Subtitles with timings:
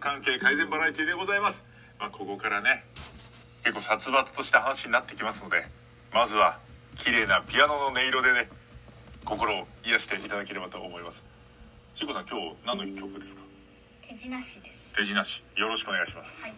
[0.00, 1.62] 関係改善バラエティでございます、
[1.98, 2.84] まあ、ここからね
[3.62, 5.66] 結構殺伐とした話になってきますので
[6.12, 6.58] まずは
[6.96, 8.48] 綺麗なピアノの音色でね
[9.24, 11.22] 心を癒していただければと思います。
[11.94, 13.42] しこさん今日何の曲ですか？
[14.08, 14.90] 手品師です。
[14.96, 15.42] 手品師。
[15.56, 16.54] よろしくお願いします、はい。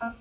[0.00, 0.14] あ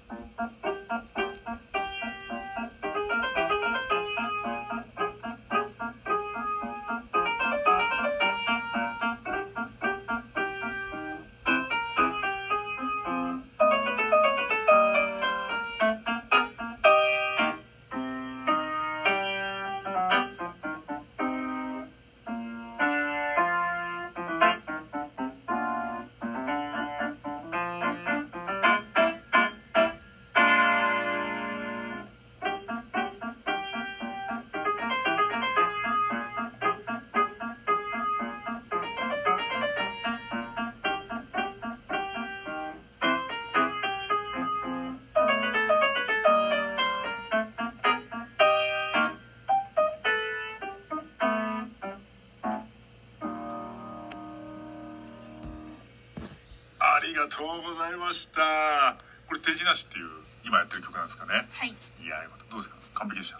[59.45, 60.09] 手品師っていう
[60.43, 61.47] 今やってる曲なんですかね。
[61.51, 61.69] はい。
[61.69, 62.51] いやよかった。
[62.51, 62.75] どうですか？
[62.95, 63.39] 完璧でした？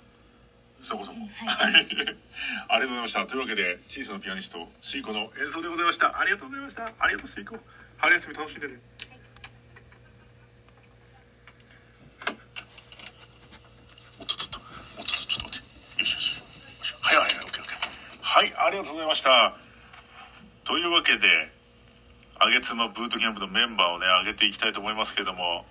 [0.80, 1.18] そこそこ。
[1.18, 1.74] はい。
[1.74, 1.88] はい。
[2.70, 3.26] ありがとうございました。
[3.26, 6.20] というわけで小さなピアニストシーコの演奏でございました。
[6.20, 6.92] ありがとうございました。
[7.00, 7.58] ありがとうシーコ
[7.98, 8.80] 春休み楽しんでね。
[14.20, 14.60] おっとっとっと
[15.00, 15.62] おっとっとちょっと待っ
[15.96, 16.00] て。
[16.02, 16.38] よしよし。
[16.38, 16.44] よ
[16.84, 17.78] しはいはいはいオッケーオッケー。
[18.22, 19.56] はいありがとうございました。
[20.66, 21.28] というわけで
[22.38, 25.66] あげつまブートキャンプのメンバーをね上げていきたいと思いますけれども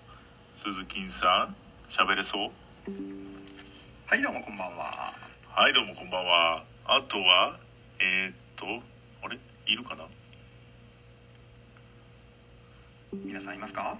[0.64, 1.56] 鈴木さん
[1.90, 2.50] 喋れそう？
[4.06, 5.12] はいどうもこんばんは。
[5.50, 6.64] はいどうもこんばんは。
[6.86, 7.58] あとは
[8.00, 8.64] えー、っと
[9.22, 9.38] あれ？
[9.66, 10.04] いるかな？
[13.12, 13.96] 皆さんいますか？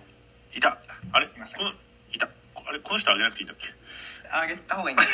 [0.54, 0.78] いた。
[1.12, 1.26] あれ？
[1.26, 2.28] いましたいた。
[2.66, 3.68] あれこの人あげなくていいんだっけ？
[4.32, 5.08] あげた方がいいんです。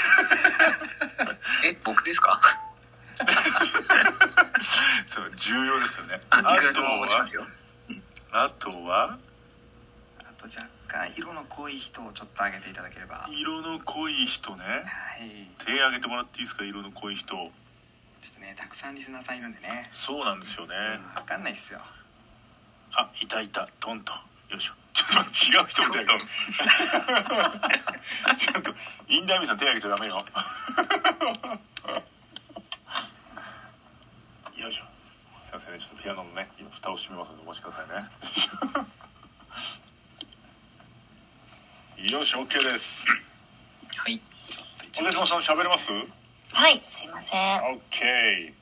[1.66, 2.41] え、僕ですか？
[5.08, 6.22] そう重要ですからね。
[6.30, 7.44] あありがとうございますよ。
[8.32, 9.19] あとは
[10.20, 13.18] あと若干色の濃い人をちょっと上げていただければ。
[13.18, 14.64] はい色の濃い人ね。
[15.60, 16.64] ち手挙げてもらっていいですか？
[16.64, 17.36] 色の濃い人。
[17.36, 17.50] ょっ
[18.34, 19.88] とねたくさんリスナーさんいるんでね。
[19.92, 20.74] そうなんですよね、
[21.14, 21.80] 分かんないっすよ。
[22.92, 23.68] あいたいた。
[23.78, 24.16] トントン
[24.50, 24.72] よいしょ。
[24.92, 26.26] ちょっと違う人の手挙げた。
[28.36, 28.74] ちょっと
[29.08, 30.24] インダイミさん手挙げちゃダメよ。
[34.56, 34.84] よいしょ。
[35.46, 35.78] すいませんね。
[35.78, 37.88] ちょっとピアノのね今蓋を閉めますのでお待ちください
[38.82, 38.86] ね
[42.09, 43.05] よし OK です。
[43.99, 44.19] はい。
[44.99, 45.91] お姉様さん喋れます？
[46.50, 47.61] はいすいません。
[47.61, 48.55] OK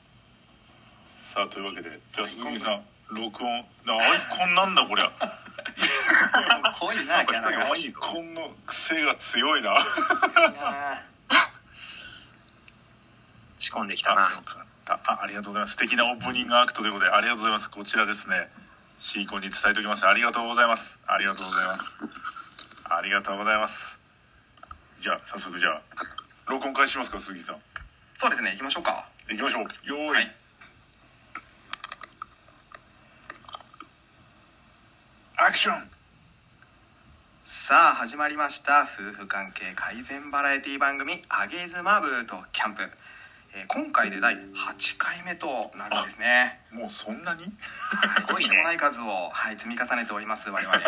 [1.13, 2.83] さあというわけでじゃあ鈴木さん
[3.15, 3.59] 録音。
[3.59, 3.63] あ
[3.93, 5.09] アイコンなんだこりゃ。
[6.81, 7.71] 濃いなキャラが。
[7.71, 9.73] アイコンの癖が強いな。
[13.57, 14.21] 仕込んできたあな。
[14.23, 14.99] よかった。
[15.13, 15.75] あありがとうございます。
[15.75, 17.69] 素敵なオープニングアクトということでありがとうございます。
[17.69, 18.49] こちらですね。
[18.99, 20.05] シーコンに伝えておきます。
[20.05, 20.99] ありがとうございます。
[21.07, 22.38] ありがとうございます
[22.89, 23.97] ありがとうございます。
[25.01, 25.81] じゃあ早速じゃあ
[26.47, 27.57] 録音開始しますか鈴木さん。
[28.15, 29.07] そうですね行きましょうか。
[29.29, 29.61] 行きましょう。
[29.87, 30.35] よーい、はい。
[35.37, 35.89] アクション。
[37.45, 38.89] さあ始まりました。
[38.99, 42.81] 夫婦関係改善バラエティ番組「あげずまブートキャンプ」
[43.53, 46.61] えー今回で第8回目となるんですね。
[46.71, 47.43] もうそんなに？
[47.43, 50.75] はいすごいねとんでもない数を、はい、積み重ねております我々。
[50.75, 50.83] う ん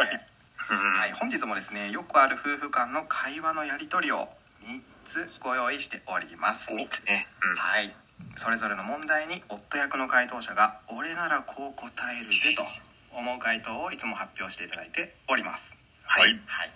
[0.76, 4.30] はい、本日もですねよくある夫婦間の会話のやり取りを
[4.64, 6.72] 3つご用意しております。
[6.72, 7.28] 三つね。
[7.44, 7.56] うん。
[7.58, 7.94] はい。
[8.38, 12.64] それぞれの問題に夫役の回答者が「俺ならこう答えるぜ」と
[13.12, 15.76] 思う回答をいつも発表していただいております。
[16.04, 16.40] はい。
[16.46, 16.72] はい、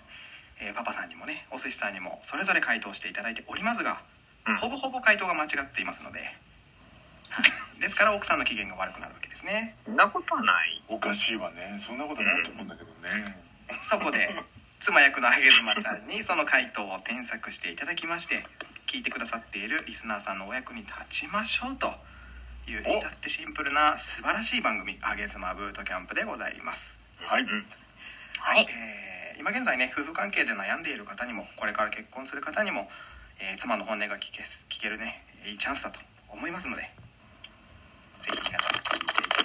[0.60, 4.02] えーパパさんにもねお寿司さんにもそれぞれ回答していただいておりますが、
[4.46, 4.56] うん。
[4.58, 6.26] ほぼほぼ回答が間違っていますので、は
[7.78, 9.76] い、ですから奥さんの機嫌が悪くなるわけですね。
[9.86, 10.82] そんなことはない。
[10.88, 11.78] おかしいわね。
[11.78, 13.45] そんなことないと思うんだけどね
[13.82, 14.28] そこで
[14.80, 18.44] 妻役のあげずまさんにその回答を添削していただきまして
[18.86, 21.88] 聞いてくださっているリスナーさんのお役に立ちましょうと
[22.70, 27.66] いうお至ってシンプルな素晴らしい番組「あげずまブートキャンプ」でございます、はい、うん
[28.38, 28.66] はい。
[28.70, 29.06] えー
[29.38, 32.88] 今現在ね夫婦関係で悩んでいる方にもこれから結婚する方にも、
[33.38, 36.90] えー妻の本音が聞け聞けるねいいチャンスだと思いますので
[38.22, 38.85] ぜひ皆さん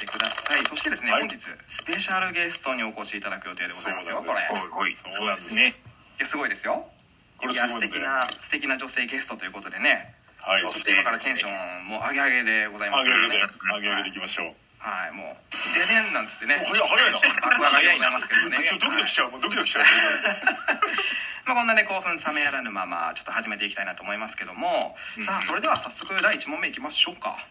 [0.02, 0.66] てください。
[0.66, 1.22] そしてですね、はい。
[1.22, 1.38] 本日
[1.70, 4.26] スペシャルゲストにお越しいただく予定でございますよ。
[4.26, 5.78] これそうなんですね。
[6.18, 6.90] いやすごいですよ。
[7.38, 7.94] これいや素すごいので。
[7.94, 10.18] 敵な素敵な女性ゲストということでね。
[10.42, 14.56] はいそして今からテンションもう上げ上げでございます上げ上げでね上げ上げでいきましょう。
[14.82, 16.58] はいもうででんなんつってね。
[16.58, 17.18] お早い早いな。
[17.18, 18.58] アクアが嫌になりますけどね。
[18.66, 19.32] ちょっとドキドキしちゃう。
[19.32, 19.86] もうドキドキしちゃう。
[21.46, 24.96] まあ、こんなね興奮冷めやらぬままちょっと始めていきたいなと思いますけども、
[25.26, 27.46] さあそれでは早速第1問目いきましょうか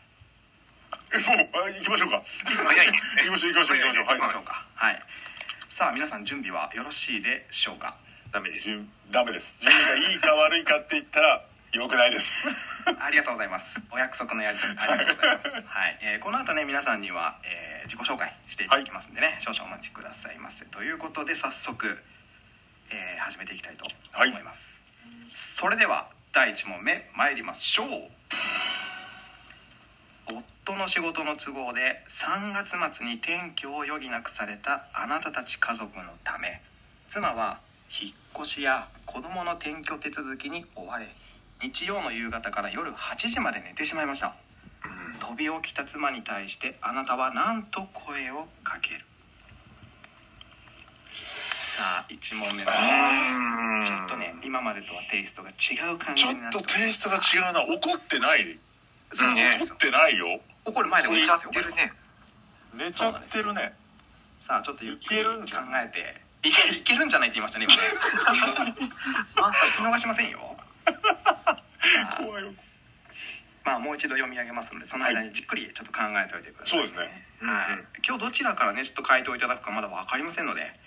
[1.12, 2.22] えもうあ行きましょうか。
[2.44, 3.00] 早いね。
[3.18, 3.78] 行きましょう行きましょう。
[3.78, 4.04] 行きましょう。
[4.06, 4.18] はい。
[4.20, 4.66] 行きましょうか。
[4.74, 5.02] はい。
[5.68, 7.96] さあ皆さん準備はよろしいでしょうか？
[8.32, 8.68] ダメです。
[8.70, 9.58] 準ダメです。
[9.60, 11.42] 準備がいいか悪いかって言ったら
[11.72, 12.44] よくないです。
[13.00, 13.80] ありがとうございます。
[13.90, 15.62] お約束のやり取りありがとうございます。
[15.66, 20.64] はい、えーこの後ね皆さんには、えー自己紹介していただきますんでね、少々お待ちくださいませ。
[20.66, 22.00] ということで早速、
[22.90, 23.84] えー始めていきたいと
[24.14, 24.78] 思います、
[25.56, 28.10] それでは第1問目参りましょう
[30.70, 36.62] 夫の仕事の都合で3月末に転居を余儀なくされたあなたたち家族のため。
[37.08, 37.58] 妻は
[37.90, 38.12] 引っ
[38.42, 41.08] 越しや子供の転居手続きに追われ
[41.60, 44.36] 日曜の夕方から夜8時まで寝てしまいました。
[45.20, 49.04] 飛び起きた妻に対してあなたは何と声をかける。
[51.76, 53.84] さあ1問目のね。
[53.84, 57.62] ちょっとね今までとはテイストが違う感じちょっになってとテイストが違うな。
[57.64, 58.56] 怒ってない。
[59.10, 61.92] 怒ってないよ怒る前でもい寝ちゃいですよってるね。
[62.74, 63.72] 寝ちゃってるね。
[64.46, 65.30] さあちょっとゆっくり考
[65.74, 66.30] えて。
[66.42, 67.80] いけいけるんじゃないって言いましたね今ね。
[69.36, 70.56] まあ先逃しませんよ。
[72.16, 72.52] 怖いよ。
[73.64, 77.26] まあもう一度読み上げますのでその間にじっくりちょっと考えておいてください、そうですね。
[77.42, 77.88] はい、うんうん。
[78.06, 80.80] 今日どちらからねちょっと回答いただくかまだ分かりませんので。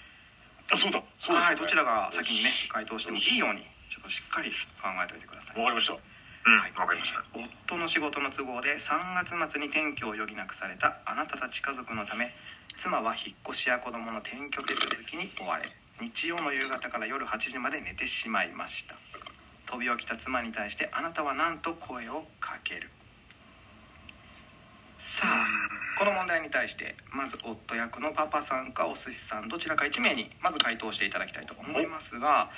[0.72, 1.04] あそうだ。
[1.20, 4.56] そうですはいどちらが先にね回答してもいいようにちょっとしっかり考
[5.04, 5.60] えておいてください。
[5.60, 6.13] わかりました
[6.46, 6.74] うんはい。
[6.76, 7.24] わかりました。
[7.34, 12.34] 夫の仕事の都合で3月末に転居を余儀なくされたあなたたち家族のため
[12.78, 15.66] 妻は引っ越しや子供の転居手続きに追われ
[16.02, 18.96] 日曜の夕方から夜8時まで寝てしまいました。
[19.66, 22.90] 飛び起きた妻に対してあなたは何と声をかける。
[25.00, 25.46] さあ
[26.00, 32.50] この問題に対してまず夫役のパパさんかお寿司さんどちらか1名にまず回答していただきたいと思いますが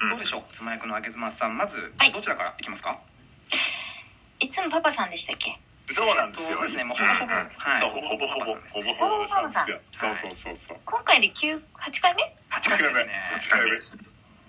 [0.00, 0.10] うん。
[0.10, 0.42] どうでしょう？
[0.52, 2.12] 妻役のあげずまさんまずはい。
[2.12, 2.98] どちらからいきますか、い
[4.50, 5.58] つもパパさんでしたっけ？
[5.90, 6.56] そうなんですよ。
[6.56, 6.84] そうですね。
[6.84, 7.44] もうほぼほぼ、うんは
[7.78, 7.80] い。
[7.82, 9.48] ほぼほぼほぼほぼほぼ。
[9.48, 10.58] さんそうそうそう。
[10.68, 12.88] そう今回で9 8回目？8回目。
[12.88, 13.70] ですね8回目。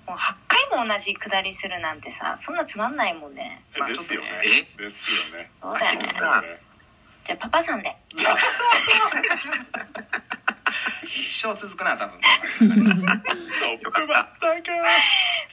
[0.05, 3.63] もう8回も同じくだりするなんてさそんなつまんないもんね。
[3.77, 4.27] まあですよね。
[4.45, 4.61] え？
[4.77, 5.49] ですよね。
[5.61, 6.09] そうだよね。
[7.23, 7.95] じゃあパパさんで。
[11.05, 12.19] 一生続くな多分。
[12.19, 14.71] トップバッターか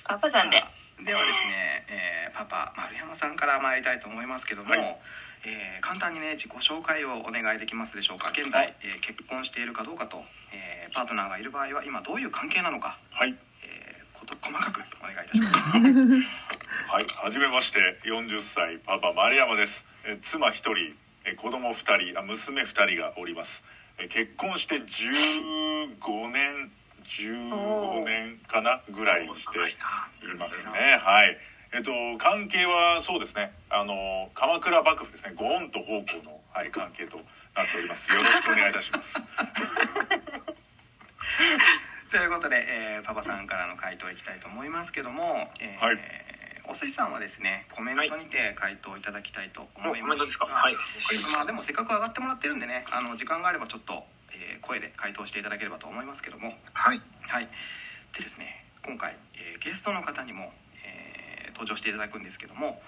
[0.05, 0.65] パパさんで
[1.05, 4.81] ではですね、えーパパ丸山さんから参りたいと思いますけども、はい。
[5.45, 8.31] えー簡単にね自己紹介をお願いできますでしょうか。
[8.31, 13.37] 現在、えー結婚しているかどうかと、えーパートナーがいる場合は今どういう関係なのか、はい。
[13.65, 15.55] えーこと細かくお願いいたします。
[16.91, 19.85] はい、はじめまして40歳パパ丸山です。
[20.05, 20.75] え妻1人
[21.25, 23.63] え子供2人あ娘2人がおります。
[23.99, 26.71] え結婚して15年
[27.11, 29.67] 15年かなぐらいして長
[30.33, 30.97] いますね。
[31.03, 31.37] はい。
[31.73, 33.53] えっと関係はそうですね。
[33.69, 35.33] あの鎌倉幕府ですね。
[35.35, 37.17] ご恩と奉公の、はい、関係と
[37.57, 38.11] なっております。
[38.13, 39.15] よろしくお願いいたします。
[42.11, 45.99] ということで、えーパパさんからの回答いきたいと思いますけども、えーはい。
[46.69, 50.47] おすしさんはですねコメントにて回答いただきたいと思いますおコメントですか？
[50.47, 50.77] はい。
[51.33, 54.07] まあでもせっかく上がってもらってるんでねあの時間があればちょっと、
[54.41, 56.55] えー声で回答していただければと思いますけども。
[56.73, 57.01] はい。
[57.23, 57.49] はい。
[58.17, 60.53] でですね今回、えーゲストの方にも、
[60.85, 62.81] えー登場していただくんですけども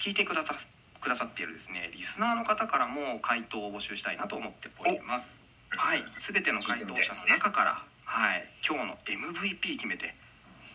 [0.00, 0.54] 聞いてくださ
[1.00, 5.40] くださっているですねリスナーの方からも回答を募集したいなと思っております。
[5.70, 6.04] はい。
[6.32, 10.14] 全ての回答者の中から、はい、今日の MVP 決めて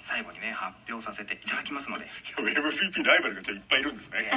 [0.03, 2.07] 最後にね発表させていただきますので。
[2.37, 4.31] MVP ライバルがちょっといっぱいいるんですね。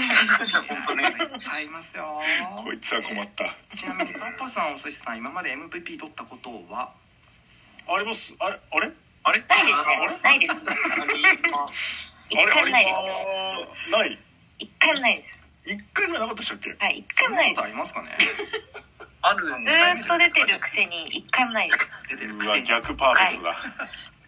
[0.69, 1.05] 本当ね。
[1.05, 1.13] いっ
[1.49, 2.21] ぱいいますよ。
[2.65, 3.55] こいつは困った。
[3.77, 6.93] ちなみにパパさんお寿司さん今まで MVP 取ったことは？
[7.89, 8.33] あります。
[8.39, 8.61] あれ？
[8.71, 8.91] あれ？
[9.25, 9.41] あれ？
[9.49, 10.19] ないですあれね。
[10.23, 10.55] ないです。
[12.31, 12.53] 一あれ？
[12.53, 14.19] 回もないですあれない？
[14.59, 15.43] 一回もないです。
[15.65, 16.77] 一回ぐらいなかったでしたっけ？
[16.79, 17.63] はい一回もないです。
[17.63, 18.09] ありますかね？
[19.25, 21.89] あるんずっと出てるくせに一回もないです。
[22.11, 22.73] 出てるうくせに。
[22.73, 23.57] わ逆パーフェクトだ、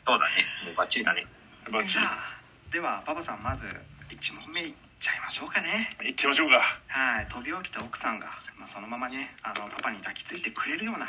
[0.04, 0.44] そうだね。
[0.66, 1.26] もうバッチリだね。
[1.72, 2.04] バッチリ。
[2.04, 5.88] さあではパパさんまず1問目いっちゃいましょうかね。
[6.04, 6.60] いってみましょうか。
[6.88, 8.26] はい飛び起きた奥さんが、
[8.58, 11.08] まあ、そのままねあのパパに抱きついてくれるような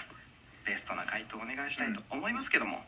[0.66, 2.84] ベストな回答をお願いしたいと思いますけども、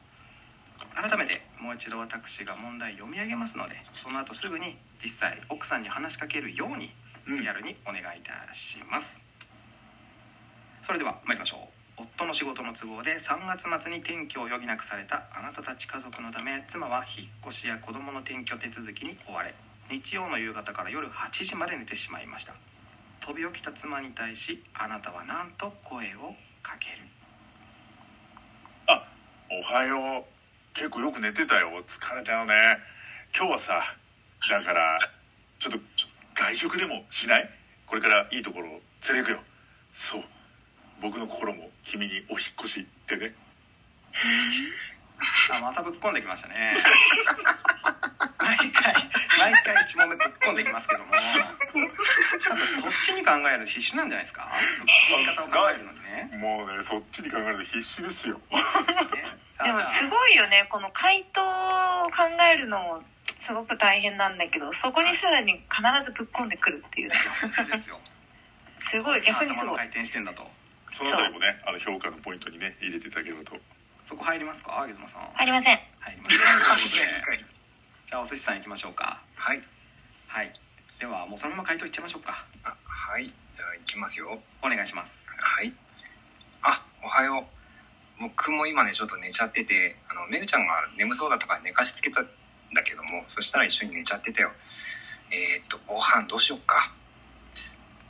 [0.96, 6.92] 改めてもう一度私が問題読み上げますのでその後すぐに実際奥さんに話しかけるように
[7.28, 7.42] うん。
[7.42, 9.20] リアルにお願いいたします、
[10.82, 19.56] それでは参りましょう夫の仕事の都合で3月末に転居を余儀なくされたあなたたち家族のため妻は引っ越しや子供の転居手続きに追われ
[19.90, 22.54] 日曜の夕方から夜8時まで寝てしまいました。
[23.22, 27.08] 飛び起きた妻に対しあなたは何と声をかける。
[28.88, 29.08] あ
[29.50, 30.24] おはよう。
[30.74, 31.70] 結構よく寝てたよ。
[31.88, 32.54] 疲れたよね。
[33.36, 33.96] 今日はさ
[34.50, 35.00] だから
[35.58, 35.80] ちょっと
[36.36, 37.50] 外食でもしない？
[37.88, 39.40] これからいいところ連れてくよ。
[39.94, 40.24] そう。
[41.02, 43.34] 僕の心も君にお引っ越しってね。
[45.54, 46.78] あまたぶっこんできましたね。
[48.40, 48.94] 毎回
[49.40, 51.12] 毎回1問目ぶっこんできますけども。
[52.48, 54.50] 多分そっちに考えるの必死なんじゃないですか？
[54.80, 56.30] ぶっこみ方を考えるのにね。
[56.38, 58.40] もうねそっちに考えると必死ですよ。
[59.64, 60.68] でもすごいよね。
[60.70, 61.42] この回答
[62.06, 63.04] を考えるのも
[63.40, 67.12] すごく大変なんだけどそこにさらに必ずぶっ込んでくるっていう。
[67.80, 68.00] すよ。
[68.78, 69.22] すごい。
[69.22, 69.68] 逆にすごい。
[69.68, 70.50] 頭の回転してんだと
[70.92, 73.56] そのあたりもねあの評価のポイントにね入れていただければと。
[74.06, 74.86] そこ入りますか？
[74.88, 75.30] ゲズマさん。
[75.36, 75.80] ありません。
[76.00, 76.48] 入りますと い。
[76.48, 77.46] うことで
[78.08, 79.22] じゃあお寿司さん行きましょうか。
[79.36, 79.62] はい。
[80.28, 80.54] はい。
[81.00, 82.46] ではもうそのまま回答いっちゃいましょうか。
[82.64, 83.26] あはい。
[83.26, 84.42] じゃあ行きますよ。
[84.62, 85.24] お願いします。
[85.40, 85.74] はい。
[86.62, 88.22] あおはよう。
[88.22, 92.28] 僕も今ねちょっと寝ちゃっててあのめぐちゃんが眠そうだったから寝かしつけたん
[92.74, 94.52] だけどもそしたら一緒に寝ちゃってたよ。
[95.30, 96.92] えー、っとご飯どうしよっか。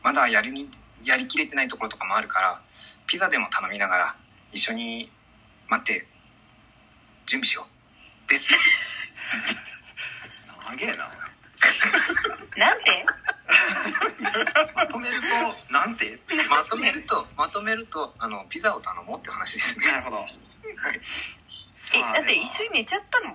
[0.03, 0.69] まだやりに
[1.03, 2.61] やりきれてないところとかもあるから
[3.05, 4.15] ピザでも頼みながら
[4.51, 5.09] 一緒に
[5.69, 6.05] 待って
[7.25, 7.65] 準備しよ
[8.27, 8.29] う。
[8.29, 8.49] です。
[10.47, 11.09] 長えな。
[12.57, 13.05] なんて？
[14.75, 16.19] まとめるとなんて？
[16.49, 19.87] まとめるとまとめるとあのピザを頼もうって話ですね。
[19.87, 20.17] なるほど。
[20.17, 20.29] はい。
[21.93, 23.33] えだって一緒に寝ちゃったの？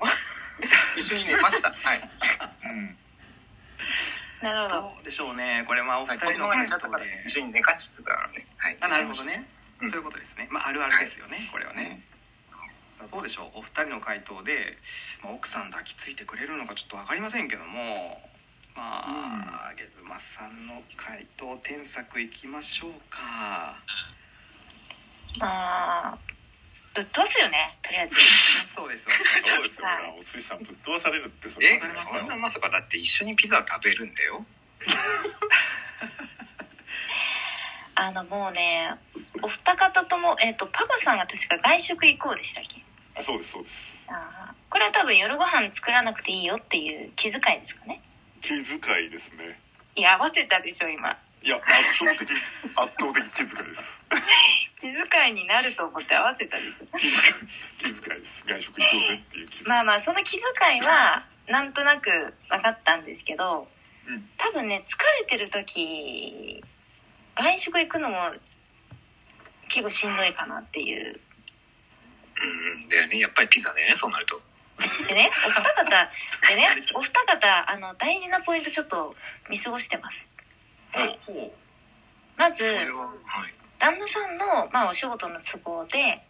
[0.96, 1.70] 一緒に寝ました。
[1.70, 2.10] はい。
[2.64, 2.98] うん
[4.42, 4.80] なるほど。
[4.82, 5.64] どうでしょうね。
[5.66, 8.46] これまあお二人の回供が寝ちゃった答でから一緒に寝かしてたからね。
[8.56, 8.76] はい。
[8.80, 9.48] あなるほどね、
[9.80, 9.86] う。
[9.86, 9.90] ん。
[9.90, 10.48] そういうことですね。
[10.50, 12.02] まああるあるですよね、これはね、
[13.10, 13.58] どうでしょう？
[13.58, 14.76] お二人の回答で、
[15.22, 18.20] まあ、奥さん抱きついてくれるのかちょっと分かりませんけども
[18.74, 23.76] まあ、ゲズマさんの回答添削いきましょうか。
[25.38, 26.18] まあ
[26.94, 28.16] ぶっ飛ばすよねとりあえず。
[28.74, 29.10] そうですそ
[29.60, 30.16] うですよ、はい。
[30.18, 34.44] お寿司さんぶっ飛ばされるってそえれわかりますよそんなまさかだって一緒にピザ食べるんだよ。
[37.94, 38.94] あのもうね
[39.42, 42.82] お二方とも、えっとパパさんが確か外食行こうでしたっけ？
[43.14, 44.02] あそうですそうです。
[44.08, 44.52] あー。
[44.70, 48.00] これは多分夜ご飯作らなくていいよっていう気遣いですかね。
[48.40, 48.56] 気遣
[49.06, 49.60] いですね。
[49.94, 53.98] いや合わせたでしょ今いや圧倒的圧倒的気遣いです。
[54.80, 56.86] 気遣いになると思って合わせたでしょ。
[57.78, 58.44] 気遣いです。
[58.46, 60.40] 外食行こうぜっていう気遣い、まあまあその気遣
[60.76, 62.10] いはなんとなく
[62.48, 63.66] 分かったんですけど
[64.08, 64.28] うん。
[64.38, 66.62] 多分ね疲れてる時
[67.36, 68.16] 外食行くのも
[69.68, 71.20] 結構しんどいかなっていう。
[72.42, 73.18] うん、だよね。
[73.18, 74.40] やっぱりピザだよね、そうなると。
[75.06, 75.84] でねお二方
[76.48, 79.14] でねお二方あの大事なポイントちょっと
[79.48, 80.26] 見過ごしてます
[81.26, 81.54] ほ
[82.36, 82.70] まずは、
[83.24, 83.54] はい。
[83.78, 86.22] 旦那さんの、まあ、お仕事の都合で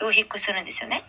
[0.00, 1.04] お引っ越しするんですよね。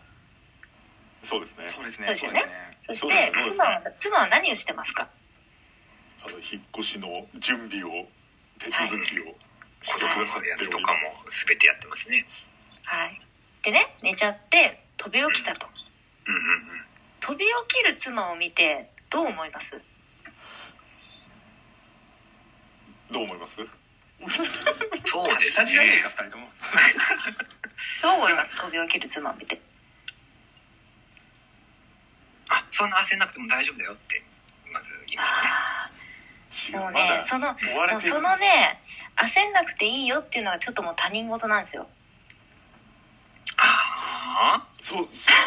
[1.24, 1.66] そうですね。
[1.66, 2.08] うそうですね。
[2.08, 2.46] そうですよね。
[2.82, 5.08] そしてそうですそうです妻は妻は何をしてますか？
[6.26, 8.08] あの引っ越しの準備を
[8.60, 12.10] 手続きをして子供のやつとかも全てやってます。
[12.10, 12.26] ね。
[12.84, 13.22] はい。
[13.64, 15.68] でね寝ちゃって飛び起きたと。
[16.28, 16.86] うんうんうん。
[17.20, 19.76] 飛び起きる妻を見てどう思いますす
[23.14, 23.56] どう思います？
[25.06, 25.72] そうですね。
[25.74, 26.10] えねか。
[26.10, 26.48] 二人とも
[28.02, 28.56] どう思います。
[28.56, 29.60] 飛び起きる妻を見て。
[32.50, 34.22] あ、そんな焦んなくても大丈夫だよって、
[34.72, 35.38] まず言いますね。
[35.38, 35.90] あ
[36.72, 37.54] 違あもうねそのも
[37.98, 38.80] うそのね
[39.18, 41.88] 焦んなくていいよっていうのがちょっともう他人事なんですよ。
[43.58, 45.36] あそうそう。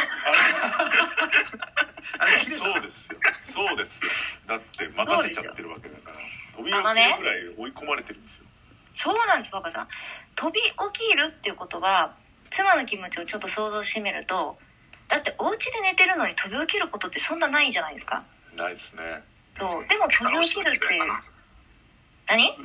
[2.18, 4.08] あれそうですよそうですよ
[4.46, 6.18] だって任せちゃってるわけだから
[6.56, 8.44] 飛び起きるぐらい追い込まれてるんですよ。
[8.94, 9.88] そうなんですパパさん。
[10.34, 12.14] 飛び起きるっていうことは
[12.50, 14.56] 妻の気持ちをちょっと想像してみると
[15.08, 18.24] だってお家で寝てるのに飛び起きることってそんなないじゃないですか。
[18.56, 19.02] ないですね。
[19.58, 19.86] そう。
[19.86, 21.02] でも飛び起きるっていう。
[22.26, 22.56] 何？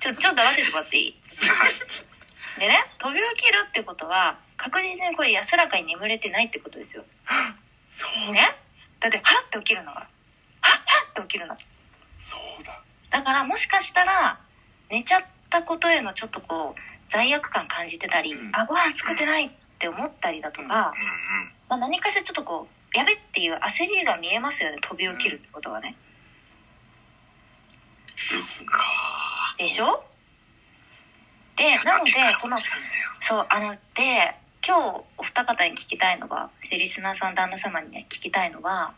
[0.00, 0.98] ちょちょっと待っててもらって。
[0.98, 1.14] いい
[2.60, 7.04] でね飛び起きるってことは確実にこれ安らかに眠れてないってことですよ。
[7.90, 8.34] そう。
[8.34, 8.56] だね？
[9.00, 10.06] だってハッて起きるのが。
[10.60, 11.56] ハッハッて起きるの
[12.64, 12.82] だ。
[13.10, 14.38] だからもしかしたら
[14.90, 18.50] 寝ちゃったことへのちょっとこう罪悪感感じてたり、うん。
[18.54, 20.88] あご飯作ってないって思ったりだとか、うんうん。
[21.68, 24.78] まあ、何かしらちょっとこうやべっていう焦りが見えますよね。
[24.80, 25.96] 飛び起きるってことはね、
[28.16, 28.78] ですか。
[29.58, 30.04] でしょ？
[31.56, 32.56] でなのでこの
[33.20, 34.34] そうあので
[34.66, 38.92] 今日お二方に聞きたいのはリスナーさん旦那様にね聞きたいのは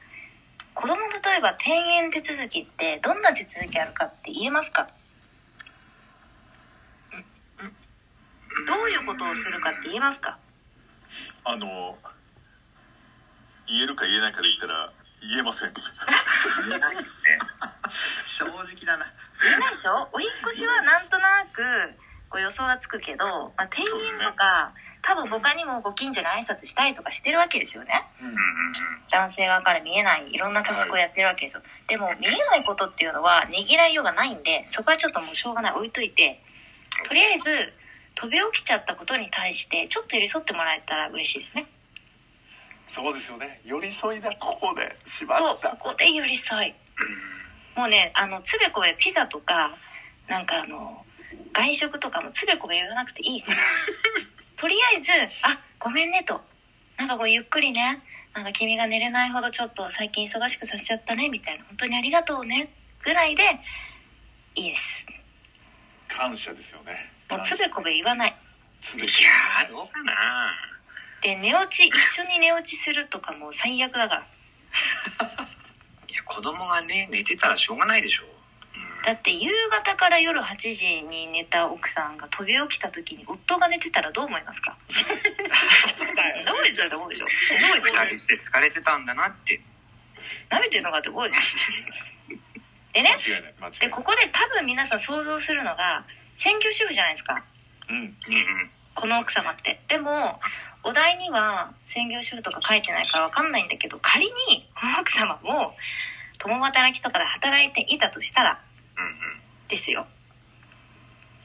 [0.76, 4.86] 子供例えば転園手続きってどんな手続きあるかって言えますか？
[8.68, 10.36] どういうことをするかって言えますか？
[11.44, 11.96] あの
[13.66, 14.92] 言えるか言えないかで言ったら
[15.22, 15.72] 言えません。
[16.68, 17.06] 言えないよね
[18.26, 19.06] 正直だな。
[19.42, 20.08] 言えないでしょ？
[20.12, 21.62] お引っ越しはなんとなく
[22.28, 23.24] こう予想がつくけど、
[23.56, 23.88] まあ、転園
[24.20, 24.74] とか、
[25.06, 28.02] 多分他にもご近所に挨拶したりとかしてるわけですよね。
[28.20, 28.26] うん。
[28.26, 28.42] うんうんうん
[29.08, 35.72] 男性側から見えないいろんなタスクをやってるわけですよ、でも見えないことっていうのはねぎらいようがないんでそこはちょっともうしょうがない。
[35.72, 36.40] 置いといて
[37.06, 37.72] とりあえず
[38.16, 41.66] 飛び起きちゃったことに対してちょっと寄り添ってもらえたら嬉しいですね。
[42.92, 43.60] そうですよね。
[43.64, 46.74] 寄り添いだここでしまとったここで寄り添い。
[47.76, 49.76] もうねあのつべこべピザとか
[50.26, 51.04] なんかあの
[51.52, 53.58] 外食とかもつべこべ言わなくていいから
[54.56, 56.42] とりあえず「あごめんね」と
[56.96, 58.02] 「なんかこうゆっくりね
[58.34, 62.68] なんか君が寝れないほどちょっと最近忙しくさせちゃったね」みたいな「本当にありがとうね」
[63.04, 63.42] ぐらいで
[64.54, 65.06] いいです。
[66.08, 67.12] 感謝ですよね。
[67.28, 68.36] もうつべこべ言わない。
[68.80, 70.54] つべいやーどうかな。
[71.20, 74.26] で寝落ち一緒に寝落ちするとかもう最悪だから。
[76.08, 78.30] いや子供がね寝てたらしょうがないでしょ、うん、
[79.06, 84.76] だって夕方から夜8時に寝た奥さんが飛び起きた時に夫が寝てたらどう思いますか？
[86.44, 87.30] どういう人だと思うでしょど
[87.78, 89.60] う人二人して疲れてたんだなって。
[90.50, 91.40] 舐めてるのかって思うでしょ
[92.94, 93.16] でね
[93.78, 97.44] でここで多分皆さん想像するのが専業主婦じゃないですか。
[97.88, 98.70] うんうんうん。
[98.92, 99.78] この奥様って。
[99.86, 100.40] でも
[100.82, 105.76] お題には専業主婦とか書いてないから分かんないんだけど仮にこの奥様も
[106.38, 108.60] 共働きとかで働いていたとしたら
[109.68, 110.06] ですよ。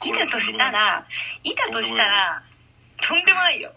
[0.04, 0.12] い。
[0.12, 1.06] たとしたら
[1.44, 2.44] いたとしたら
[3.02, 3.72] とんでもないよ。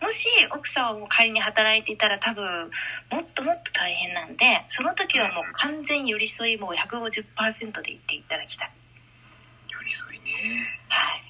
[0.00, 2.70] もし奥様も仮に働いていたら多分
[3.10, 8.70] もっともっと大変なんでその時はもう完全寄り添いもう150%で言っていただきたい。
[9.68, 10.66] 寄り添いね。
[10.88, 11.22] はい。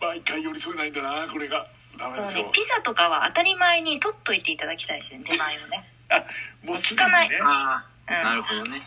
[0.00, 1.66] 毎回寄り添えないんだなこれが。
[1.98, 2.48] ダメですよ。
[2.52, 5.84] ピザとかは当たり前に取っといていただきたいですね 出前をね。
[6.62, 7.30] もうす聞かない
[8.10, 8.80] なるほどね。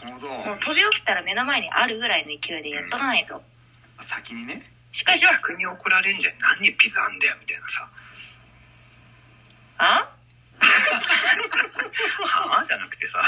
[0.45, 3.41] もう飛び起きたら目の前にあるぐらいの勢いでやっとかないと。
[4.01, 4.63] 先にね。
[4.91, 6.34] しかしは逆に怒られんじゃん。
[6.60, 7.88] 何にピザあんだよみたいなさ。
[9.77, 10.10] あ？
[10.62, 12.65] はあ？
[12.65, 13.21] じゃなくてさ。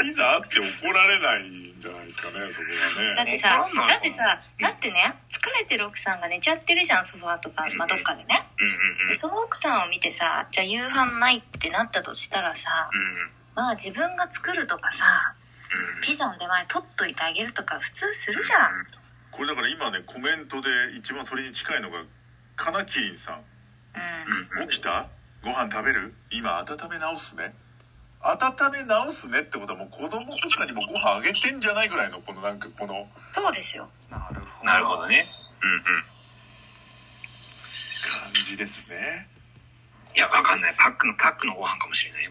[0.00, 3.14] ピザあって怒られないんじゃないですかねそこはね。
[3.16, 8.46] だってさだってさだってね疲れてる奥さんが寝ちゃってるじゃんソファーとか、まあ、どっかでね。
[9.08, 13.30] でその奥さんを見てさじゃあ夕飯ないってなったとしたらさうん
[13.60, 15.34] まあ自分が作るとかさ
[15.68, 16.00] うん。
[16.00, 18.86] ピザの出前取っといてあげるとか普通するじゃん。
[19.30, 22.02] これだから今ねコメントで一番それに近いのが
[22.56, 24.62] カナキリンさんうんうん。
[24.62, 24.68] うん。
[24.68, 25.08] 起きた？
[25.44, 26.14] ご飯食べる？
[26.30, 27.54] 今温め直すね。
[28.22, 33.06] 温め直すねってことはもう子供とかにもご飯あげてんじゃないぐらいのこのなんかこの。
[33.32, 33.88] そうですよ。
[34.10, 34.64] なるほど。
[34.64, 35.26] なるほどね。
[35.62, 35.82] うんうん。
[38.24, 39.28] 感じですね。
[40.16, 40.74] いやわかんない。
[40.76, 42.30] パックのパックのご飯かもしれないよ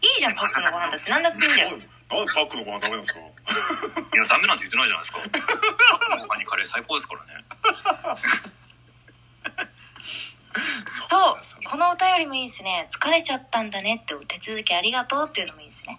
[0.00, 1.68] いいじゃんパックのご飯だってなんだっていいんだよ。
[1.70, 3.20] なんでパックのご飯ダメなんですか？
[3.20, 3.24] い
[4.16, 5.18] やダメなんて言ってないじゃないですか。
[5.18, 5.38] パ
[5.96, 7.44] ックのご飯にカレー最高ですからね。
[11.08, 11.38] と
[11.70, 12.88] このお便りもいいですね。
[12.90, 15.98] 疲れちゃったんだねってお手続きありがとうっていうのもいいですね。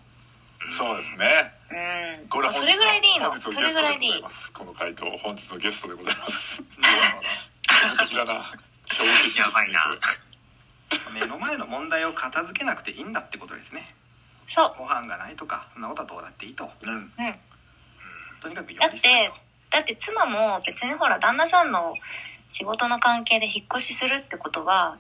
[0.72, 1.52] そうですね。
[2.22, 2.28] うん。
[2.28, 3.34] これあそれぐらいでいいの。
[3.40, 6.62] それぐらいでいいこの回答本日のゲストでございます。
[6.62, 8.52] 強 敵だな。
[8.90, 9.36] 強敵です。
[9.38, 9.98] ねやばいな
[11.14, 13.96] 目の前の問題を片付けなくていいんだってことですね。
[14.48, 14.76] そう。
[14.78, 16.72] ご飯がないとかそんなことはどうだっていいと。
[16.82, 16.94] うん。
[16.96, 17.40] うん。
[18.42, 19.36] とにかく寄だってり添いと。
[19.70, 21.94] だって妻も別にほら旦那さんの
[22.48, 24.98] 仕事の関係で引っ越しするってことは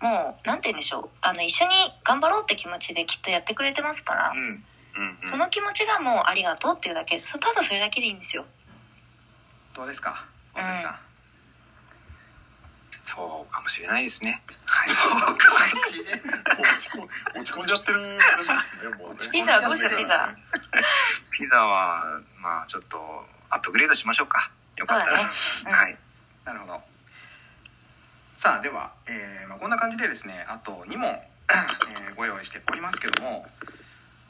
[0.00, 1.10] もうなんて言うんでしょう。
[1.22, 1.74] あの一緒に
[2.04, 4.38] 頑張ろうって気持ちできっとやってくれてますから、うん。
[4.38, 4.64] うん
[5.22, 5.30] うん。
[5.30, 7.18] その気持ちがもうありがとうっていうだけ。
[7.18, 8.44] そただそれだけでいいんですよ。
[9.74, 11.05] どうですかお寿司さん
[13.06, 14.42] そうかもしれないですね。
[14.64, 14.88] はい。
[14.90, 15.46] おか
[15.88, 16.04] しい。
[16.04, 16.20] ね
[16.58, 18.18] 落ち込ん落ち込んじゃってる
[19.30, 19.88] ピザはどうした？
[19.96, 20.34] ピザ。
[21.30, 22.98] ピザはまあちょっと
[23.48, 24.50] アップグレードしましょうか。
[24.76, 25.24] よかったら、ね。
[25.66, 25.72] うん。
[25.72, 25.96] はい。
[26.44, 26.82] なるほど。
[28.36, 33.46] さあでは、えーまあ、こんな感じでですねあと2問、えーご用意しておりますけども。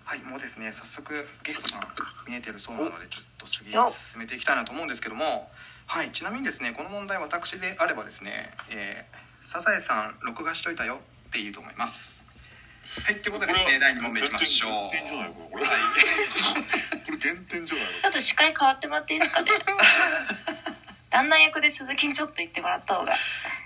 [0.04, 1.80] はいもうですね早速ゲストさん
[2.28, 5.50] 見えてるそうなのでちょっと次よ進めていきたいなと思うんですけども
[5.87, 12.11] はいちなみにですねこの問題私であればですね「えーサザエさん録画しといたよ」って言うと思います。
[13.05, 14.90] はいということでですね第2問目いきましょう。
[14.90, 15.49] 減点じゃないこれ。
[15.51, 18.01] これこれ減点じゃないの？
[18.03, 19.51] ちょっと司会変わってもらっていいですかね？
[21.11, 23.16] 旦那役で鈴木にちょっと言ってもらった方が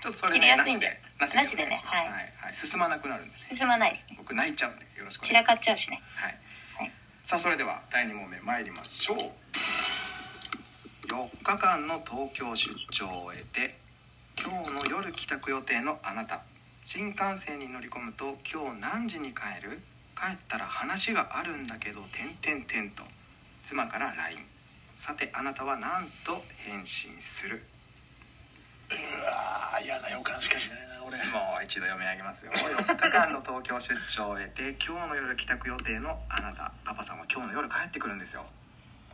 [0.01, 1.01] ちょっとそれねなしでやすいんで。
[1.19, 2.33] なしでねはいはい。
[2.41, 2.53] はい。
[2.55, 3.55] 進まなくなるんでね。
[3.55, 4.15] 進まないですね。
[4.17, 5.57] 僕泣いちゃうんでよろしくお散ら願いします。
[5.57, 6.01] かっちゃうしね。
[6.15, 6.37] はい、
[6.77, 6.91] はい。
[7.25, 9.31] さあそれでは第2問目参りましょう
[11.11, 13.75] 4日間の東京出張を終えて
[14.41, 16.43] 今日の夜帰宅予定のあなた
[16.85, 19.81] 新幹線に乗り込むと今日何時に帰る？
[20.15, 23.03] 帰ったら話があるんだけど点々点と
[23.61, 24.37] 妻から LINE
[24.95, 27.61] さてあなたは何と返信する？
[28.89, 28.93] う
[29.25, 31.17] わー嫌な予感しかしないな俺。
[31.17, 32.53] もう一度読み上げますよ。
[32.55, 36.71] 4日間の東京出張を終えて今日の夜帰宅予定のあなた。
[36.85, 38.45] パパさんは今日の夜帰ってくるんですよ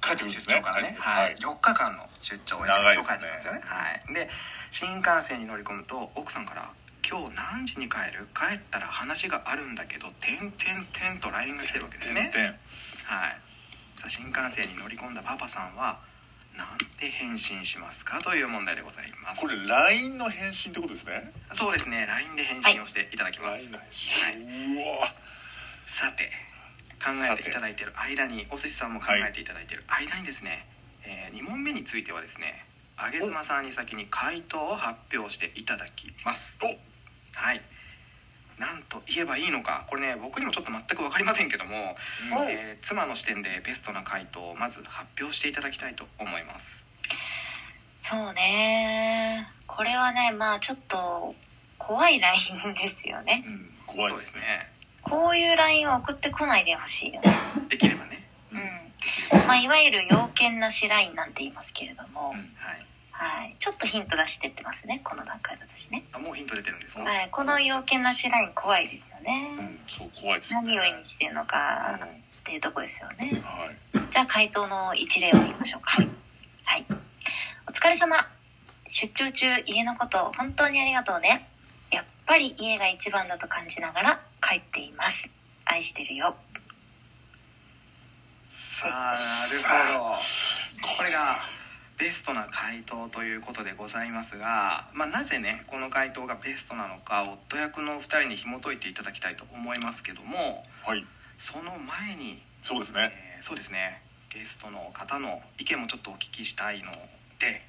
[0.01, 0.59] 帰ってくるんです出ね。
[0.59, 1.33] 張からね、ははい。
[1.33, 3.61] い、4日間の出張を終えて帰ってくるんですよね。
[3.65, 4.13] はい。
[4.13, 4.29] で
[4.71, 6.69] 新幹線に乗り込むと奥さんから
[7.09, 8.27] 「今日何時に帰る？
[8.35, 12.31] 帰ったら話があるんだけど」「てんてんてん」と LINE が来てるわけですね。
[13.05, 13.37] はい。
[14.09, 15.99] 新幹線に乗り込んだパパさんは
[16.55, 19.41] なんて返信しますかという問題でございます。
[19.41, 21.31] これ LINE の返信ってことですね？
[21.53, 22.05] そうですね。
[22.05, 25.13] LINE で返信をしていただきます、返信、うわ。
[25.85, 26.31] さて
[27.03, 30.67] 考えていただいている間にお寿司さんも考えていただいている間にですね、
[31.03, 32.65] え2問目についてはですね
[32.97, 36.57] 上妻さんに先に回答を発表していただきます。
[36.61, 36.67] お。
[37.37, 37.61] はい。
[38.57, 41.95] なんと言えばいいのかこれね僕にもちょっと全く分かりませんけども、
[42.35, 46.85] おえー妻の視点でベストな回答をまず発表していただきたいと思います。
[48.01, 49.47] そうね。
[49.67, 51.35] これはねまあちょっと
[51.77, 53.43] 怖い LINE ですよね。
[53.45, 54.71] うん怖いそうですね
[55.09, 57.37] こういう LINE を送ってこないでほしいよね。
[57.69, 58.27] できればね。
[58.51, 59.47] うん。
[59.47, 62.85] まあいわゆる要件なし LINE なんて言いますけれども、うんはい。
[63.11, 63.55] はい。
[63.57, 66.03] ちょっとヒント出してってますねこの段階で私ね。
[66.13, 67.29] あもうヒント出てるんですか、はい。
[67.31, 70.61] この要件なし LINE 怖いですよね、うんそう怖いですね。
[70.61, 72.09] 何を意味してるのかうんっ
[72.43, 73.41] ていうとこですよね。
[73.43, 74.11] はい。
[74.11, 76.01] じゃあ回答の一例を見ましょうか。
[76.63, 76.85] はい。
[77.67, 78.27] お疲れ様。
[78.89, 81.49] 出張中家のこと本当にありがとうね。
[81.91, 85.29] やっぱり家が一番だと感じながら帰っています。
[85.65, 86.35] 愛してるよ。
[88.53, 89.17] さあ
[89.69, 90.97] なるほど。
[90.97, 91.39] これが
[91.97, 101.05] ベストな回答ということでございますが、まあ、なぜねこの回答がベストなのか夫役のお二人に紐解いていただきたいと思いますけどもはい。
[101.37, 103.11] その前に、そうですね。
[103.13, 104.01] えーそうですね。
[104.29, 106.91] ゲストの方の意見もちょっとお聞きしたいの
[107.39, 107.61] で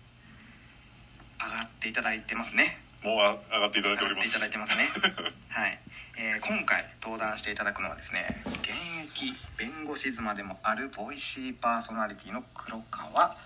[1.38, 2.78] 上がっていただいてますね。
[3.02, 4.34] もうあ上がっていただいております。
[4.34, 4.88] 上がっていただいてますね。
[5.48, 5.78] はい、
[6.20, 8.70] えー今回登壇していただくのはですね現
[9.06, 13.36] 役弁護士妻でもあるボイシーパーソナリティの黒川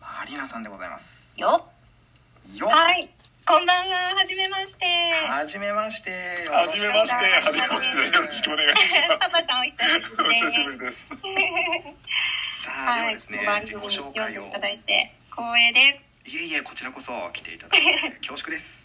[0.00, 1.22] まりなさんでございます。
[1.36, 1.62] よ
[2.54, 2.70] よっ。
[2.70, 3.10] はい、
[3.46, 4.86] こんばんは、はじめまして。
[5.28, 6.10] はじめまして。
[6.46, 11.08] よはろしじめましてくお願いしはじめましてよろしくお願いしパパさんお久しぶますおり久しぶりです。
[12.64, 14.48] さあ、でははい、ですね自己紹介を。
[14.48, 16.30] いただいて光栄です。
[16.30, 18.81] いえいえこちらこそ来ていただいて恐縮です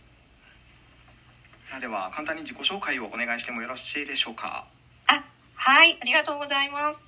[1.69, 4.65] さあでは簡単に自己紹介をお願いしてもよろしいでしょうか？
[5.07, 5.23] あ、
[5.55, 6.99] はい、ありがとうございます。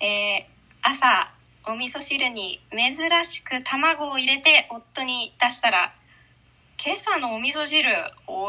[0.00, 0.44] えー、
[0.82, 1.32] 朝
[1.66, 5.92] お味噌汁に珍しく卵を入れて夫に出したら、
[6.82, 7.88] 今朝のお味噌汁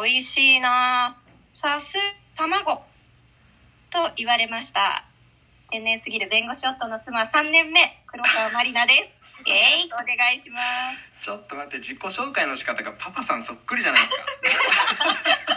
[0.03, 1.17] 美味しいな。
[1.53, 1.93] さす
[2.35, 2.83] 卵
[3.89, 5.03] と言われました。
[5.69, 9.13] 天然すぎる弁護士夫の妻3年目黒川まりなです。
[9.51, 10.59] えい、お願いしま
[11.19, 11.25] す。
[11.25, 15.56] ちょっと待って自己紹介の仕方がパパさんそっくりじゃないですか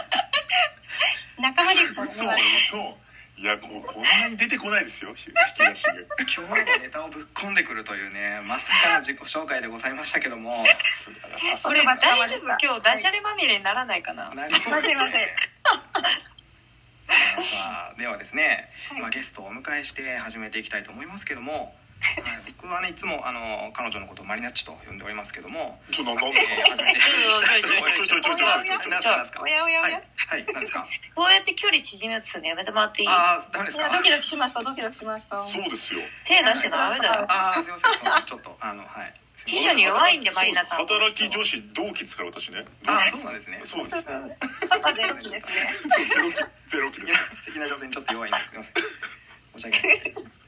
[1.41, 2.37] 仲間ですから嘘ね。
[2.67, 2.97] 嘘
[3.41, 5.09] いやこうこんなに出てこないですよ。
[5.09, 5.19] 引き
[5.57, 5.93] 出しが。
[6.29, 10.63] 今日のネタをぶっ込んでくるというねまさかの自己紹介でございましたけども。
[10.63, 12.45] さすが俺れば大丈夫。
[12.61, 15.35] 今日ダジャレまみれにならないかな、なりそうませんね
[17.11, 19.01] さあではですね、はい。
[19.01, 26.99] まあ、ゲストをお迎えして始めていきたいと思いますけども、はい、僕はねいつもあの彼女のことをマリナッチと呼んでおりますけども、ちょっとなんえー始めて。
[26.99, 27.01] い。
[27.01, 27.07] き
[27.47, 39.13] たいと思いますちょいちょいちょいちょいちょいちょいちょい何すか何すかおやおやおやはいはい何ですかこうやって距離縮めようとするのやめてもらっていいああダメですかドキドキしましたドキドキしましたそうですよ手出しちゃダメだよああすいませんすいませんちょっとあのはい
[39.45, 44.03] 秘書に弱いんでマリナさん働き女子同期ですから私ねああそうなんですねそうです
[44.69, 45.45] パパゼロ期ですね
[45.89, 46.37] そうゼロ期
[46.67, 48.73] ゼロ期素敵ですな素敵な女性にちょっと弱いんですすいません
[49.57, 50.40] 申し訳ない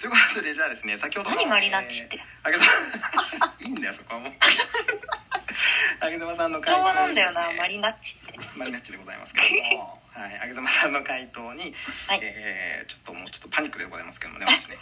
[0.00, 2.20] ということでじゃあですね先ほどの何マリナッチって。
[2.42, 2.64] あげざ
[3.60, 4.32] いいんだよそこはもう。
[6.00, 8.38] あげざまさんの回答なんだよなマリナッチって。
[8.56, 10.02] マリナッチでございますけれども。
[10.12, 11.74] はいあげざまさんの回答に、
[12.06, 12.20] はい。
[12.22, 14.78] えーちょっともうちょっとパニックでございますけどもね私ね。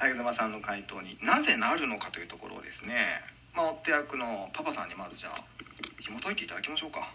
[0.00, 3.20] あげざまさんの回答になぜなるのかというところをですね。
[3.54, 5.44] まあ夫役のパパさんにまずじゃあ
[6.00, 7.10] 紐解いていただきましょうか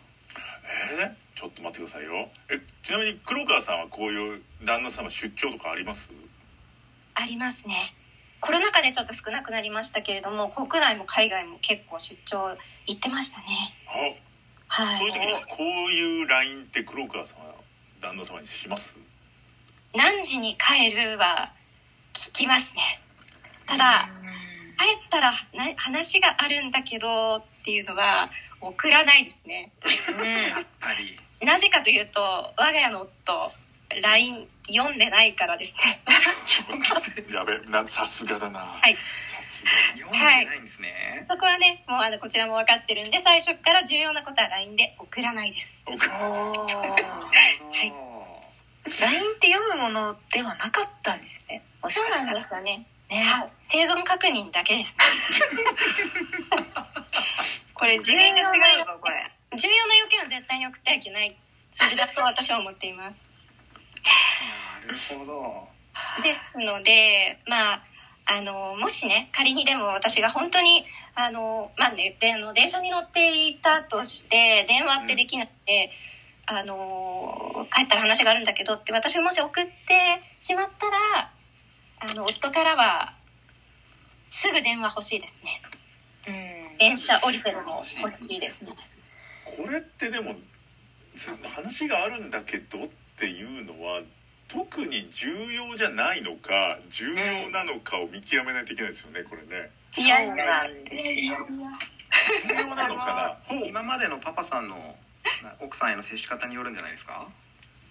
[0.91, 2.29] えーちょっと待ってくださいよ。
[2.49, 6.07] えちなみに黒川さんはこういう旦那様出張とかあります？
[7.15, 7.95] ありますね。
[8.39, 12.55] コロナ禍でちょっと少なくなりましたけれども国内も海外も結構出張
[12.85, 13.45] 行ってましたね。
[13.87, 14.99] あはい。
[14.99, 17.55] そういう時にこういう LINE って黒川さんは
[17.99, 18.95] 旦那様にします？
[19.95, 21.51] 何時に帰るは
[22.13, 23.01] 聞きますね。
[23.65, 24.07] ただ
[24.77, 28.29] 帰ったらな話があるんだけどっていうのは
[28.67, 29.73] 送らないですね。
[29.83, 29.89] や
[30.59, 31.19] っぱり。
[31.45, 33.51] なぜかというと我が家の夫
[34.01, 36.01] LINE 読んでないからですね。
[37.29, 38.95] やべなさすがだな、はい。
[38.95, 38.99] さ
[39.43, 39.71] すが。
[39.93, 45.79] 読んでないんですね、そこはねもうあのこちらも分かってるんで最初から重要なことは LINE で送らないです。
[45.87, 46.73] おおー。
[46.73, 46.97] は
[47.83, 47.87] い。
[47.87, 47.93] い
[48.99, 51.63] LINE って読むものではなかったんですね。
[51.81, 52.33] もしそうかしたら。
[52.33, 52.85] なんですよね。
[53.09, 53.23] ね。
[53.23, 53.49] はい。
[53.63, 54.97] 生存確認だけですね
[57.73, 59.31] これ次元が違うぞこれ。
[59.55, 61.35] 重要な要件は絶対に送ってはいけない。
[61.71, 63.15] それだと私は思っています。
[64.85, 65.67] なるほど。
[66.23, 67.83] ですのでまあ
[68.25, 75.91] あのもしね仮にでも私が本当にあのまあねであの電車に乗っていたとして電話ってできなくて、
[76.45, 79.71] あの帰ったら話があるんだけどって私がもし送って
[80.39, 81.31] しまったら
[81.99, 83.13] あの夫からは
[84.29, 85.61] すぐ電話欲しいですね。
[86.27, 88.71] うん電車降りてるの欲しいですね。
[89.45, 90.35] これってでも
[91.15, 92.87] す話があるんだけどっ
[93.19, 94.01] ていうのは
[94.47, 99.69] 特に重要じゃないのか重要なのかを見極めないといけないですよねこれね。
[99.91, 101.37] そうなんですよ。
[102.47, 103.65] 重要なのかな？
[103.65, 104.95] 今までのパパさんの
[105.43, 107.27] な奥さんへの接し方によるんじゃないですか？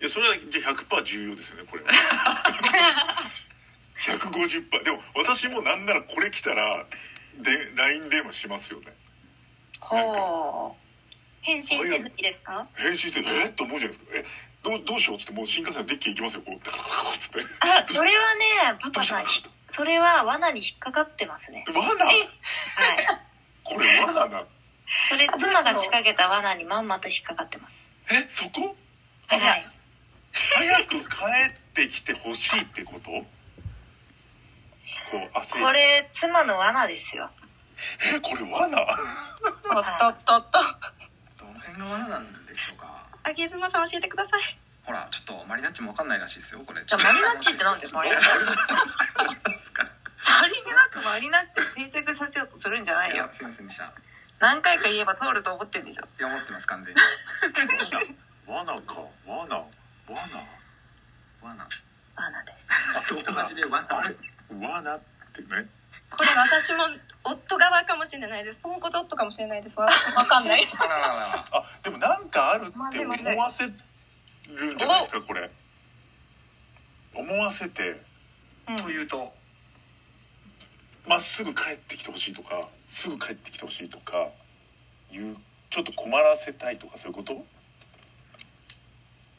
[0.00, 1.82] やそれはじゃあ100%重要ですよねこれ。
[1.86, 3.30] は
[3.98, 6.84] 150%でも私もなんならこれ来たら
[7.38, 8.92] で LINE 電話しますよね。
[9.80, 10.76] ほ
[11.40, 12.66] 返信せずにですか？
[12.74, 13.46] 返信してえ？
[13.46, 14.16] っと思うじゃないですか。
[14.18, 14.24] え？
[14.62, 16.54] どうどうしようっつってもう新幹線のデッキ行きますよこう。
[17.14, 17.40] っつって。
[17.60, 19.24] あそれはねパパさん
[19.68, 21.64] それは罠に引っかかってますね。
[21.74, 21.82] 罠？
[22.06, 22.28] はい。
[23.64, 24.44] これ罠な
[25.08, 27.92] それ妻が仕掛けた罠にまんまと引っかかってます。
[28.10, 28.26] え？
[28.30, 28.76] そこ？
[29.26, 29.66] はい。
[30.32, 30.96] 早く帰
[31.48, 33.26] ってきてほしいってこと？
[35.12, 37.28] こう焦りこれ妻の罠ですよ。
[38.00, 38.64] えこれ罠？
[38.64, 43.06] おっとっとっとどの辺の罠なんでしょうか？
[43.22, 44.40] あげずまさん教えてください。
[44.84, 46.82] ほらちょっとマリナッチも分かんないらしいですよこれ。
[46.86, 48.26] じゃあマリナッチってなんでマリナッチ？
[50.24, 53.28] さりげなくマリナッチを定着させようとするんじゃないよ。
[53.34, 53.84] すいませんでした。
[53.84, 53.88] い
[54.40, 56.08] 何回か言えば通ると思ってんでしょ。
[56.18, 57.00] や思ってます完全に。
[58.48, 59.02] 罠か。
[59.26, 59.44] 罠。
[59.46, 59.66] 罠。
[61.42, 61.68] 罠。
[62.16, 62.68] 罠です。
[63.20, 63.86] 人マジで罠。
[63.98, 64.14] あれ？
[64.60, 65.00] 罠っ
[65.34, 65.48] てね。
[66.10, 66.84] これ私も
[67.24, 68.58] 夫側かもしれないです。
[68.62, 69.78] ポンコツ夫かもしれないです。
[69.78, 69.86] わ
[70.16, 70.66] わかんない。
[70.78, 71.44] あらららら。
[71.52, 73.70] あでもなんかあるって思わせる
[74.74, 75.50] んじゃないですかこれ。
[77.14, 78.00] 思わせて
[78.78, 79.32] というと
[81.06, 84.28] まっすぐ帰ってきてほしいとかすぐ帰ってきてほしいとか
[85.10, 85.36] いう
[85.68, 87.44] ちょっと困らせたいとかそういうこと？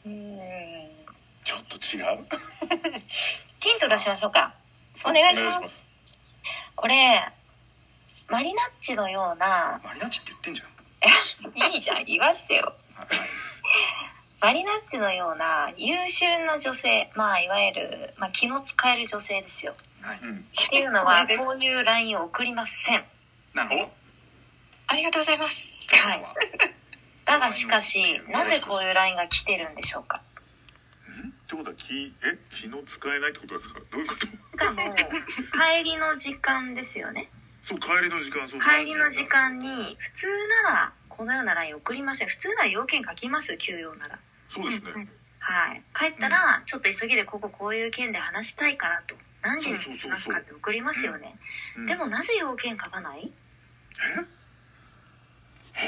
[0.06, 0.38] うん。
[1.44, 2.26] ちょっと違う？
[3.60, 4.54] ヒント出しましょうか
[5.04, 5.84] お願いします。
[6.76, 7.20] これ
[8.28, 11.72] マリナッチのようなマリナッチって言ってんじゃん。
[11.74, 12.74] いいじゃん言わしてよ。
[12.94, 13.06] はい
[14.44, 19.74] マリナッチのような優秀な女性まあいわゆる、まあ、気の使える女性ですよ。
[20.02, 20.20] はい。
[20.22, 20.36] うん。
[20.36, 23.04] っていうのはこういう LINE を送りません
[23.54, 23.90] なるほど。
[24.88, 25.56] ありがとうございます。
[25.88, 26.14] は。
[26.14, 26.24] い。
[27.24, 30.20] だがしかしなぜこういう LINE が来てるんでしょうか
[31.54, 33.80] ってことは気え気の使えないってことですか？
[33.90, 34.26] どういうこと？
[34.26, 37.30] しかも帰りの時間ですよね。
[37.62, 38.60] そう帰りの時間そう。
[38.60, 40.26] 帰りの時間に普通
[40.64, 42.28] ならこのような LINE 送りません。
[42.28, 44.18] 普通なら要件書きます休養なら。
[44.48, 45.08] そうですね。
[45.38, 45.82] はい。
[45.94, 51.36] 帰ったらちょっと急ぎでこここういう件で話したいからと何時に着きますかって送りますよね。
[51.78, 51.86] うん。
[51.86, 53.30] でもなぜ要件書かない？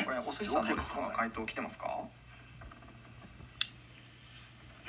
[0.05, 0.77] これお寿司さんの
[1.15, 1.87] 回答来てますか？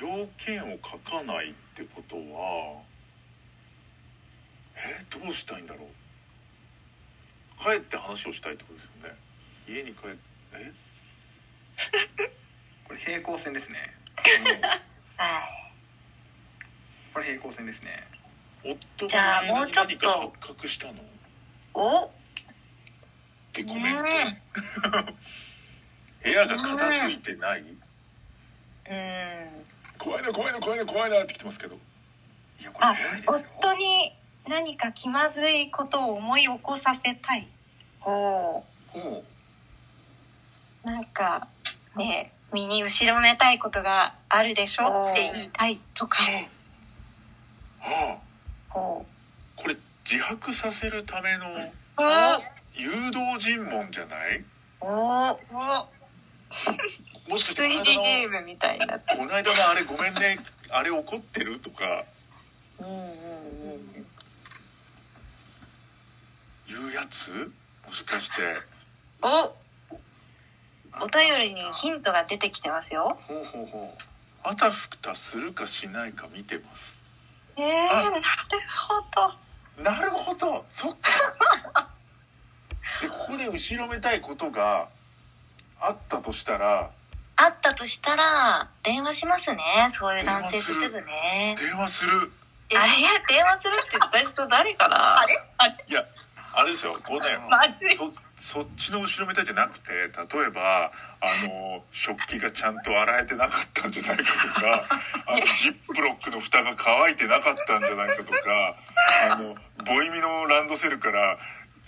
[0.00, 2.82] 要件を書かないってことは
[4.76, 5.88] えどうしたいんだろう？
[7.62, 9.16] 帰って話をしたいってことですよね？
[9.68, 10.18] 家に帰って
[10.54, 10.72] え？
[12.86, 13.94] これ平行線ですね。
[15.16, 15.42] はい。
[17.12, 18.06] これ平行線ですね。
[18.64, 19.96] 夫がもうちょ発
[20.40, 20.92] 覚したの？
[20.92, 20.96] っ
[21.74, 22.12] お
[23.52, 24.42] てコメント、ね
[26.22, 27.78] 部屋が片付いてない、うん
[29.98, 31.76] 怖いな怖いな怖いな怖いなってきてますけど。
[32.60, 34.12] いやこれあ怖いですよ夫に
[34.48, 37.46] 何か気まずいことを思い起こさせたい。
[38.00, 39.24] ほほ
[40.84, 41.48] なんか
[41.96, 45.10] ね身に後ろめたいことがあるでしょ？
[45.12, 46.22] って言いたいとか。
[46.22, 46.46] は
[47.90, 48.12] あ。
[48.14, 48.18] う。
[48.70, 49.06] ほ
[49.56, 49.76] これ
[50.10, 51.44] 自白させるための
[51.96, 52.40] あ
[52.74, 54.44] 誘導尋問じゃない？
[54.80, 54.86] お
[55.32, 55.38] お
[57.28, 60.38] もしかして推理ゲームみたいになってこの間のあれごめんね
[60.70, 62.04] あれ怒ってるとか。
[62.80, 62.96] うんうんう
[66.84, 66.88] ん。
[66.88, 67.50] いうやつ？
[67.86, 68.56] もしかして。
[69.22, 69.54] お
[71.00, 73.18] お便りにヒントが出てきてますよ。
[73.26, 74.02] ほうほうほう。
[74.42, 76.96] あたふたするかしないか見てます。
[77.56, 78.22] えー、あなる
[78.76, 79.02] ほ
[79.76, 79.82] ど。
[79.82, 80.64] なるほど。
[80.70, 81.90] そっか。
[83.02, 84.88] でここで後ろめたいことが
[85.80, 86.90] あったとしたら
[87.40, 89.62] あったとしたら電話しますね。
[89.92, 91.54] そういう男性ってすぐね。
[91.56, 92.32] 電話する？
[92.74, 92.90] あれ
[93.28, 95.20] 電話するって私と誰かな？
[95.20, 95.34] あれ？
[95.88, 96.04] いや
[96.52, 96.98] あれですよ。
[97.06, 97.38] こうね。
[97.96, 104.84] そそっちの後ろめたいじゃなくて例えばあの食器がちゃんと洗えてなかったんじゃないかとか
[105.26, 108.76] あのジップロックの蓋が乾いてなかったんじゃないかとか
[109.32, 111.36] あのボイミのランドセルから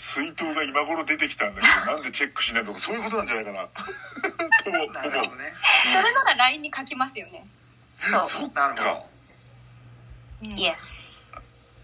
[0.01, 3.69] 水筒が今頃出てきたんだけどなんでチェックしないとかそういうことなんじゃないかな。
[4.65, 5.53] と思うなるほどね。
[5.83, 7.47] それなら LINE に書きますよね。
[8.01, 8.29] そう。
[8.29, 9.05] そっなるほか
[10.43, 10.47] ど。
[10.49, 11.31] イエス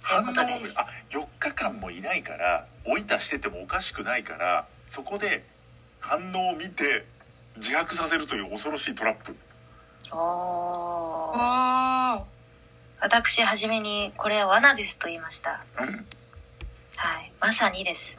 [0.00, 0.74] そういう反応ことです。
[0.79, 5.44] あ4日間もいないから追い出しててもおかしくないからそこで
[6.00, 7.05] 反応を見て
[7.57, 9.37] 自白させるという恐ろしいトラップ。
[10.11, 11.37] おー。
[11.38, 12.24] あ
[12.98, 15.62] 私初めにこれは罠ですと言いました。
[15.79, 15.87] うん。
[15.87, 16.15] はい
[17.46, 18.18] まさにです。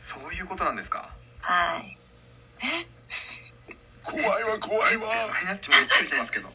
[0.00, 1.08] そういうことなんですか？
[1.40, 1.96] はい。
[4.02, 5.28] 怖いわ怖いわ。
[5.32, 6.52] マリナッチもびっくりしてますけどあ。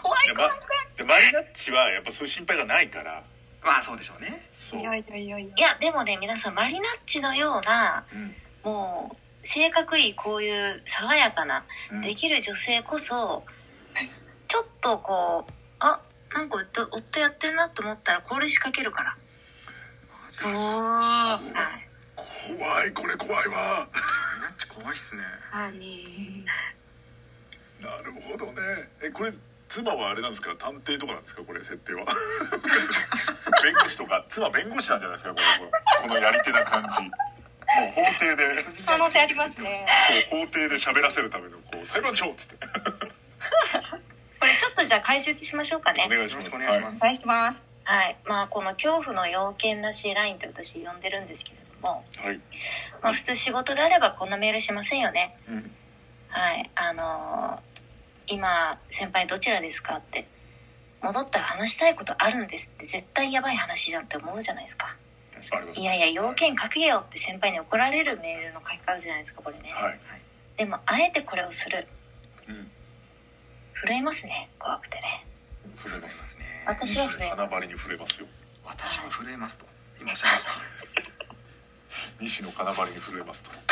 [0.00, 0.28] 怖い。
[0.28, 0.48] でま
[0.96, 3.24] でマリナッチはやっぱそういう心配がないから。
[3.64, 4.48] まあそうでしょうね。
[4.54, 4.80] そう。
[4.80, 5.60] いやいやいやいやい。
[5.60, 8.32] やでもね皆さんマリナッチのようなうん。
[8.62, 12.00] もう性格いいこういう爽やかなうん。
[12.02, 13.42] できる女性こそ
[14.46, 16.00] ちょっとこうあ
[16.32, 19.16] なんか夫夫やってんなと思ったらこれ仕掛けるから
[20.44, 20.52] おー。
[20.52, 21.38] は
[21.82, 23.88] い怖いこれ怖いわ。
[24.40, 25.22] ナッチ怖いっすね。
[25.52, 25.78] あね
[27.80, 28.88] なるほどね。
[29.02, 29.32] えこれ
[29.68, 30.54] 妻はあれなんですか？
[30.56, 31.42] 探偵とかなんですか？
[31.42, 32.04] これ設定は。
[33.62, 35.34] 弁護士とか妻弁護士なんじゃないですか？
[35.34, 37.00] このこのやり手な感じ。
[37.00, 37.08] も
[37.88, 38.64] う法廷で。
[38.86, 39.86] 可能性ありますね。
[40.30, 42.56] そう法廷で喋らせるためのこう裁判長っつって。
[44.38, 46.04] これちょっとじゃあ解説しましょうかね。
[46.06, 46.48] お願いします。
[46.54, 46.96] お願いします。
[46.98, 47.65] お願いします。
[47.86, 48.16] はい。
[48.24, 52.40] まあこの恐怖の要件なしラインって私呼んでるんですけれども、はい、はい
[53.02, 55.38] まあ、普通仕事であればこんなメールしませんよね。
[55.48, 55.70] うん、
[56.28, 56.70] はい。
[56.74, 57.76] あのー
[58.28, 60.26] 今先輩どちらですかって。
[61.00, 62.86] 戻ったら話したいことあるんですって。
[62.86, 64.96] 絶対やばい話じゃんって思うじゃないですか。
[65.76, 70.00] いやいや要件書けよって先輩に怒られるメールの書き方じゃないですかこれね、はい、
[70.56, 71.86] でもあえてこれをする。
[72.48, 72.68] うん、
[73.84, 74.48] 震えますね。
[74.58, 75.24] 怖くてね。
[75.82, 76.16] 震えます。
[76.35, 76.35] ね
[76.66, 77.54] 私は震えます。
[77.54, 78.26] 花張りに震えますよ。
[78.64, 79.64] 私は震えますと。
[80.00, 80.50] 今おっしゃいました。
[82.20, 83.50] 西の金張りに震えますと。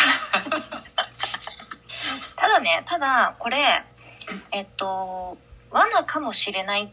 [2.37, 3.83] ただねただこれ
[4.53, 5.37] えっと
[5.71, 6.89] 罠かもしれないっ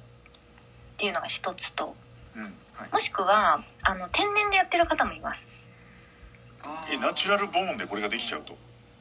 [0.98, 1.96] ていうのが一つと
[2.36, 2.44] うん
[2.76, 2.90] はい。
[2.92, 5.48] もしくはあの天然でやってる方もいます。
[6.64, 6.96] あー。
[6.96, 8.58] えナチュラルボーンでこれができちゃうと。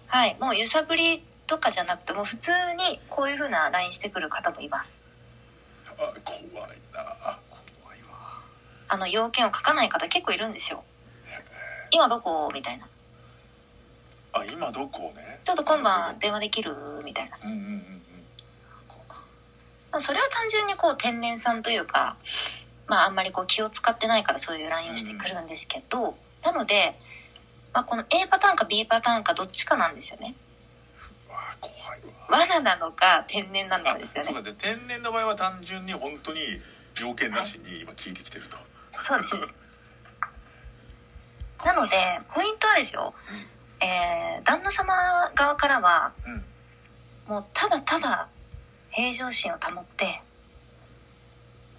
[0.06, 5.00] はいもう揺さぶりとかじゃなくてもう普通にこういう風な LINE してくる方もいます。
[5.04, 5.09] あ
[6.24, 7.38] 怖いな。
[7.82, 8.40] 怖いわ。
[8.88, 10.82] あの要件を書かない方結構いるんですよ。
[11.90, 12.50] 今どこ？
[12.54, 12.88] みたいな。
[14.32, 15.40] あ今どこね？
[15.44, 16.74] ちょっと今晩電話できる？
[17.04, 17.38] みたいな。
[17.44, 18.02] うんうんうんうん。
[19.92, 22.16] まあそれは単純にこう天然さんというか
[22.86, 26.96] まああんまりこう気を使ってないからそういう LINE をしてくるんですけど、なので、
[27.72, 30.34] まあ、この A パターンか B パターンかどっちかなんですよね
[32.30, 34.32] 罠なのか天然なのかですよね。
[34.32, 36.40] そうだね天然の場合は単純に本当に
[36.94, 38.56] 条件なしに今聞いてきてると、
[39.02, 39.54] そうです。
[41.64, 43.12] なのでポイントはですよ、
[43.80, 44.94] えー旦那様
[45.34, 46.44] 側からはうん。
[47.26, 48.28] もうただただ
[48.90, 50.20] 平常心を保って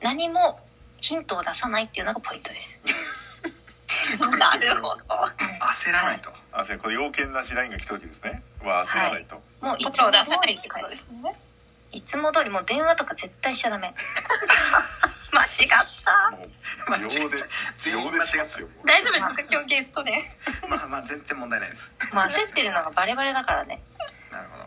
[0.02, 0.60] 何も
[1.02, 2.84] ヒントを出さないっていうのがポイントです。
[4.40, 5.04] なるほど。
[5.60, 8.44] 焦らないと、あそうこれ要件なしラインが来た時ですね。
[8.64, 11.36] は焦らないと、もういつも通りってこと返ですすね。
[11.92, 13.94] いつも通りもう電話とか絶対しちゃダメ。
[15.32, 15.50] 間違っ
[16.04, 16.32] た。
[16.32, 17.44] もう秒で
[17.80, 19.42] 全員秒でしますよ大丈夫ですか？
[19.52, 20.24] 今日ゲストで。
[20.68, 21.92] まあまあ全然問題ないです。
[22.14, 23.82] もう焦ってるのがバレバレだからね。
[24.32, 24.66] なるほど。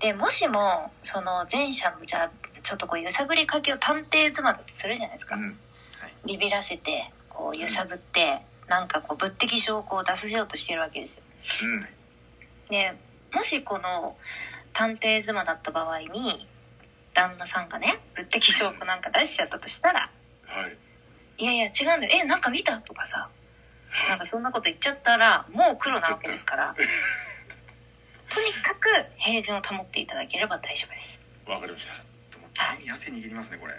[0.00, 2.30] でもしもその前者のじゃあ
[2.62, 5.58] ちょっとこう揺さぶりかけを探偵妻だってするじゃないですか、うん。
[6.24, 11.22] ビビらせてこう揺さぶって、なんかこう物的証拠を出させようとしてるわけですよ。
[11.70, 11.88] うん。
[12.68, 12.94] で
[13.32, 14.16] もしこの
[14.72, 16.48] 探偵妻だった場合に
[17.14, 20.10] 旦那さんがね物的証拠なんか出しちゃったとしたら
[20.46, 20.76] はい
[21.38, 22.08] 「いやいや違うんだよ。
[22.12, 23.28] えなんか見た?」とかさ
[24.08, 26.74] なんかそんなこと言っちゃったらもう黒なわけですから。
[28.28, 28.40] と。
[28.40, 31.22] にかく平然を保っていただければ大丈夫です。
[31.46, 31.94] わかりました。
[32.30, 33.74] ともう手に汗握りますねこれ。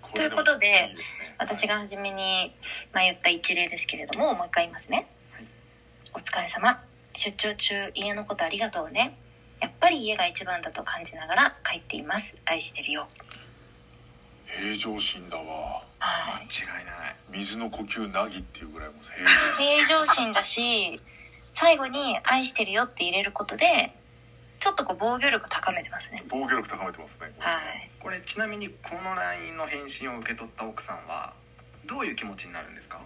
[0.00, 0.96] こということでね。
[1.38, 2.54] 私が初めに、
[2.92, 5.46] まあ、言った一例ですけれどももう一回言いますね、はい。
[6.14, 6.82] お疲れ様
[7.14, 9.16] 出張中家のことありがとうね。
[9.60, 12.36] やっぱり家が一番だと感じながら帰っています。
[12.44, 13.06] 愛してるよ。
[14.46, 15.82] 平常心だわ。
[15.98, 16.46] はい。
[16.46, 17.16] 間違いない。
[17.30, 21.00] 水の呼吸なぎっていうぐらいもう平常 平常心だし
[21.52, 23.94] 最後に「愛してるよ」って入れることで
[24.58, 26.22] ちょっとこう防御力高めてますね。
[26.28, 27.32] 防御力高めてますね。
[27.38, 27.90] はい。
[27.98, 31.32] これちなみにこの LINE の返信を受け取った奥さんは
[31.84, 33.00] どういう気持ちになるんですか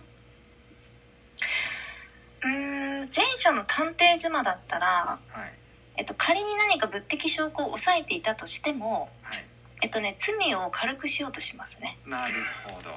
[2.43, 5.53] うーん前者の探偵妻だったら、はい。
[5.99, 9.45] えっと、仮に何か物的証拠を抑えていたとしてもはい。
[9.83, 11.99] えっとね罪を軽くしようとしますね。
[12.07, 12.35] なる
[12.67, 12.91] ほど。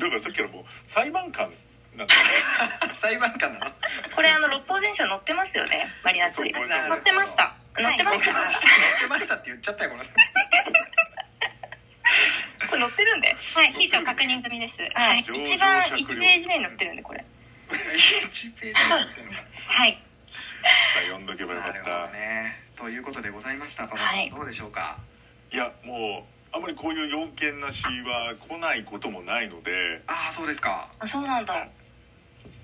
[0.00, 1.52] だからさっきからもう裁判官
[1.96, 2.20] なんだね。
[3.00, 3.72] 裁判官なの？
[4.14, 5.88] これあの六法全書載ってますよね。
[6.04, 6.52] マリナッチ載っ
[7.02, 7.54] てました。
[7.78, 10.12] ってました、載ってましたって言っちゃったよこの人
[12.68, 13.36] これ載ってるんで。
[13.54, 14.74] はい秘書確認済みです。
[14.94, 15.20] はい。
[15.20, 17.24] 一番酌量1ページ目に載ってるんでこれ
[17.68, 18.80] 1ページってるんだ
[19.66, 19.98] はい。
[21.06, 22.98] 読んどけばよかっなるほどたねとい。
[22.98, 24.30] うことでございましたパパさん、はい。
[24.30, 24.98] どうでしょうか？
[25.52, 30.02] いやもうあんまりこういう要件なしは来ないこともないので。
[30.06, 30.88] ああそうですか。
[30.98, 31.68] あそうなんだ。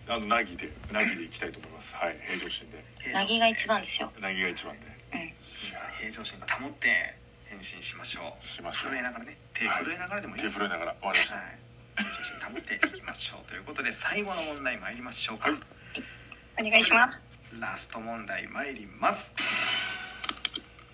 [0.06, 1.94] あのなぎでなぎでいきたいと思います。
[1.94, 3.12] はい平常心で。
[3.12, 4.10] なぎが一番ですよ。
[4.20, 4.80] なぎが一番で。
[5.12, 7.14] 皆さん平常心保って
[7.48, 8.46] 返信しましょう。
[8.46, 8.90] しましょう。
[8.90, 9.36] 震えながらね。
[9.54, 11.36] 手震えながらでもいいです手震えながら終わりました。
[11.36, 11.58] はい
[11.96, 16.66] 平常心保っていきましょうということで最後の問題参りましょうか、はい。
[16.66, 17.20] お願いします。
[17.58, 19.32] ラスト問題参ります。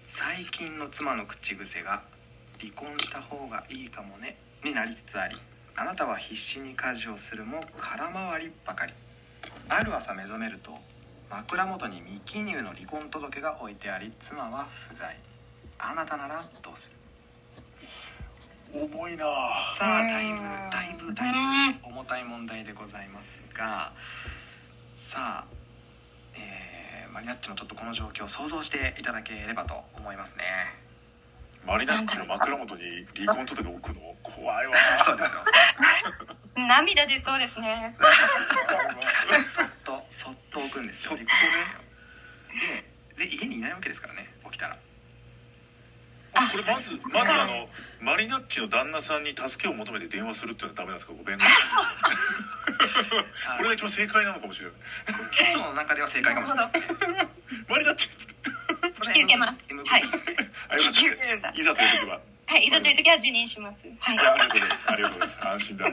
[0.09, 2.03] 最近の妻の口癖が
[2.61, 5.41] 「離婚した方がいいかもね」になりつつあり
[5.77, 8.93] あなたは必死に家事をするも空回りばかり。
[9.69, 10.79] ある朝目覚めると
[11.31, 15.17] 枕元に未記入の離婚届が置いてあり妻は不在。
[15.79, 16.97] あなたならどうする？
[18.73, 19.25] 重いな。
[19.79, 20.39] さあだいぶ
[20.71, 23.93] だいぶだいぶう重たい問題でございますが。
[24.97, 25.47] さあ、
[26.35, 30.45] えーマリナッチもちょっとこの状況を想像していただければと思いますね。
[31.67, 32.83] マリナッチの枕元に
[33.17, 34.15] 離婚届置くの？
[34.23, 34.73] 怖いわ。
[35.05, 35.41] そうですよ
[36.57, 37.97] 涙出そうですね。
[39.47, 41.29] そっとそっと置くんですよそっとね。
[43.17, 44.77] でで家にいないわけですからね起きたら
[46.33, 47.69] これまずまずあの
[48.01, 51.13] マリナッチの旦那さんに助けを求めて電話するっていうのはダメなんですか？
[51.13, 51.51] ご弁護士
[53.49, 54.75] あこれが一番正解なのかもしれない。
[55.53, 57.29] 今日の中では正解かもしれないですね
[57.69, 58.09] マリナッチ
[59.07, 59.59] 引き受けます。
[59.69, 63.79] MVP はい引き受けるんだたいざという時ははいいざという時は受任します。
[63.99, 64.19] はい。
[64.19, 65.29] ありがとうございますありがとうござい。
[65.29, 65.93] ます安心だ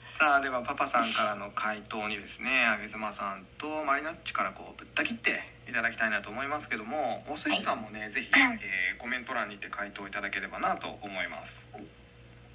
[0.00, 11.68] さあではパパさんからの回答にですねあげずまさんとマリナッチからこうぶった切っていただきたいなと思いますけどもお寿司さんもね、ぜひ、えーコメント欄にて回答いただければなと思います。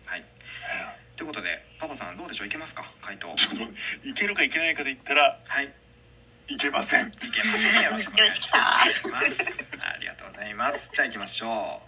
[0.05, 0.25] はい。
[1.15, 2.47] ということでパパさんどうでしょう？
[2.47, 2.91] いけますか？
[3.01, 3.33] 回答。
[3.37, 5.73] ちょっと待っていけるかいけないかで言ったらはい。
[6.49, 7.07] いけません。
[7.07, 7.83] いけません。
[7.83, 8.81] よろしくお願いしま
[9.21, 9.41] す。
[9.79, 10.91] ありがとうございます。
[10.93, 11.81] じゃあ行きましょ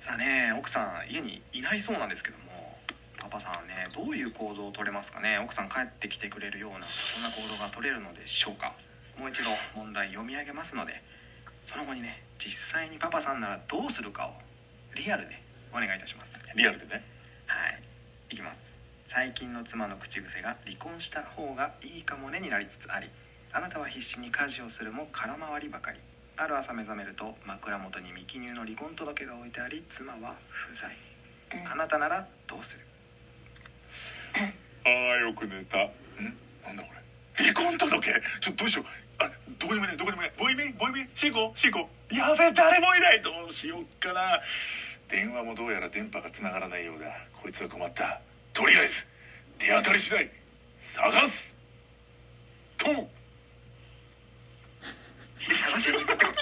[0.00, 0.04] う。
[0.04, 2.76] さあね奥さん家にいないそうなんですけども
[3.18, 5.38] パパさんはねどういう行動を取れますかね？
[5.38, 8.74] 奥さん帰ってきてくれるようなそんな行動が取れるのでしょうか？
[9.18, 11.02] もう一度問題読み上げますので
[11.64, 14.32] その後にね実際にパパさんならどうするかを
[14.94, 15.40] リアルで
[15.72, 16.38] お願いいたします。
[16.54, 17.02] リアルでね。
[17.46, 17.82] はい。
[18.30, 18.58] いきます。
[19.08, 23.08] 最近の妻の口癖が離婚した方がいいかもねになりつつあり
[23.52, 25.98] あなたは必死に家事をするも空回りばかり。
[26.38, 30.36] ある朝目覚めると枕元に未記入の離婚届が置いてあり妻は
[30.68, 30.94] 不在。
[31.54, 31.72] うん。
[31.72, 32.82] あなたならどうする？
[34.84, 35.78] ああよく寝た。
[35.78, 35.90] ん？
[36.64, 36.90] なんだこ
[37.38, 37.44] れ。
[37.44, 38.12] 離婚届？
[38.40, 38.84] ちょっとどうしよう
[39.18, 40.34] あどこにもいないどこにもいない。
[40.38, 43.22] ボイメボイメシーコシーコやべえ誰もいない。
[43.22, 44.40] どうしよっかな。
[45.08, 47.06] 電話もどうやら電波がつながらないようだ。
[47.40, 48.20] こいつは困った。
[48.52, 49.06] とりあえず
[49.58, 50.28] 手当たり次第
[50.82, 51.54] 探す。
[52.76, 53.08] とで
[55.54, 56.40] 探しに行くってこと？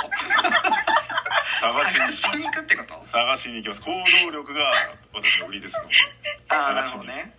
[1.61, 2.95] 探探しに行くってこと。
[3.07, 3.81] 探しに行きます。
[3.81, 3.91] 行
[4.27, 4.73] 動力が
[5.15, 5.89] 私の売りですの。
[5.89, 5.95] で
[6.49, 7.33] ああなるほどね。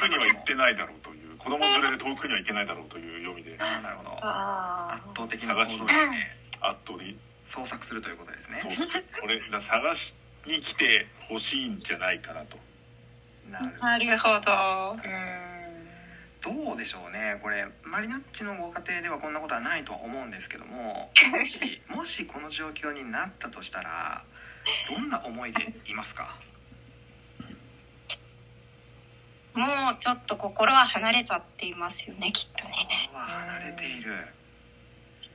[0.00, 1.30] 遠くには行ってないだろうという。
[1.38, 5.54] 子供連れで遠くには行けないだろうという読みでああなるほど圧あ倒的な。
[5.54, 5.92] 行動力で
[6.60, 8.72] 圧倒的捜索するということですねそう。
[9.20, 10.14] これだ探し
[10.46, 12.56] に来てほしいんじゃないかなと。
[13.50, 14.96] なるほど。
[15.04, 16.64] うん。
[16.66, 17.38] どうでしょうね。
[17.42, 24.24] これマリナッチのご家庭ではこんなことはないとは思うんですけども もしもしこの状況になったとしたら
[24.88, 26.36] どんな思いでいますか？
[29.66, 33.10] もうちょっと心は離れちゃっていますよねきっとね。
[33.12, 34.12] は離れている。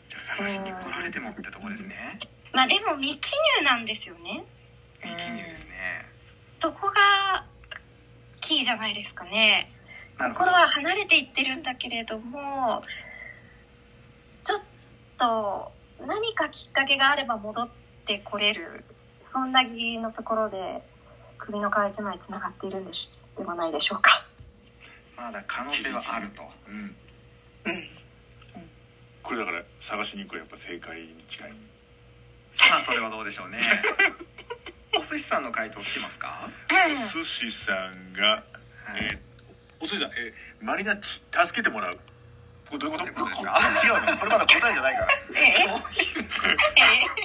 [0.09, 2.19] じゃあ探しに来られてもってとこですね。
[2.51, 4.43] まあでも未記入なんですよね。
[5.01, 6.05] 未記入ですね。
[6.59, 7.45] そこが
[8.41, 9.71] キーじゃないですかね。
[10.17, 12.83] 心は離れていってるんだけれども
[14.43, 14.61] ちょっ
[15.17, 15.71] と
[16.05, 17.69] 何かきっかけがあれば戻っ
[18.05, 18.85] てこれる
[19.23, 20.81] そんな義理のところで
[21.37, 24.25] 首の皮一枚つながっているんでしではないでしょうか。
[25.17, 26.43] まだ可能性はあると。
[26.67, 26.95] うん。
[27.65, 27.89] うん、
[29.23, 31.53] これだから探しに行くはやっぱ正解に近い。
[32.55, 33.59] さあそれはどうでしょうね。
[34.97, 36.49] お寿司さんの回答来てますか？
[36.91, 38.43] お寿司さんが、はい。
[39.01, 39.19] えー
[39.81, 41.99] お寿司さん、えーマリナッチ助けてもらう
[42.71, 43.05] どういうこと？
[43.05, 45.07] どういうことですか違うのこれまだ答えじゃないから。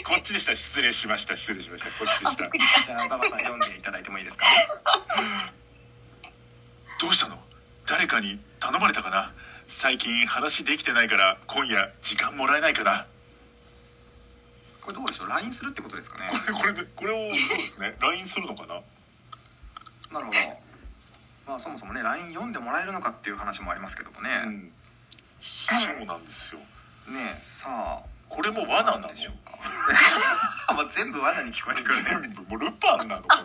[0.05, 0.55] こっちでした。
[0.55, 1.36] 失礼しました。
[1.36, 1.91] 失礼しました。
[1.91, 2.86] こっちであした。
[2.86, 4.47] じゃあ馬場さん読んでいただいてもいいですか？
[7.01, 7.38] どうしたの？
[7.86, 9.32] 誰かに頼まれたかな？
[9.68, 13.07] 最近話できてないから今夜時間もらえないかな？
[14.82, 16.30] これどうでしょう？LINE するってことですかね？
[16.57, 17.97] これこれでこれをそうですね。
[18.01, 18.74] LINE するのかな？
[20.12, 20.38] なるほど。
[21.47, 24.70] まあそもそもね LINE 読んでもらえるのかっていう話もありますけどもうね、ん
[25.41, 26.61] そうなんですよ。
[27.09, 29.09] ねえさあこれも罠なの？
[29.11, 29.59] んでしょうか
[30.74, 32.11] まあ全部罠に聞こえてくるね。
[32.11, 33.22] 全部もうルパンなの？
[33.22, 33.45] か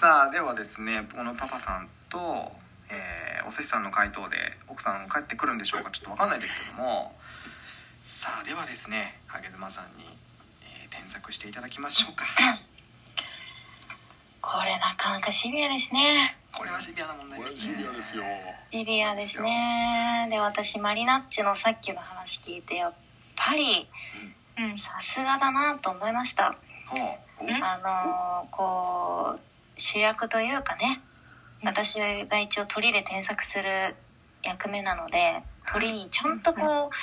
[0.00, 2.52] さあではですねこのパパさんと、
[2.88, 5.90] えーお寿司さんの回答で奥さん帰ってくるんでしょうか？
[5.90, 7.14] ちょっと分かんないですけども。
[8.02, 10.04] さあではですねハゲズマさんに、
[10.62, 12.24] えー添削していただきましょうか。
[14.40, 16.36] これなかなかシビアですね。
[16.56, 17.74] これはシビアな問題ですね。
[17.74, 18.22] シビアですよ。
[18.70, 20.28] シビアですね。
[20.30, 22.94] で、私、マリナッチのさっきの話聞いて、やっ
[23.34, 23.88] ぱり、
[24.56, 24.78] うん。
[24.78, 26.56] さすがだなと思いました。
[26.86, 27.64] ほううん。
[27.64, 29.40] あのーこう、
[29.76, 31.00] 主役というかね、
[31.64, 33.96] 私が一応鳥で添削する
[34.44, 35.42] 役目なので、
[35.72, 36.94] 鳥にちゃんとこう、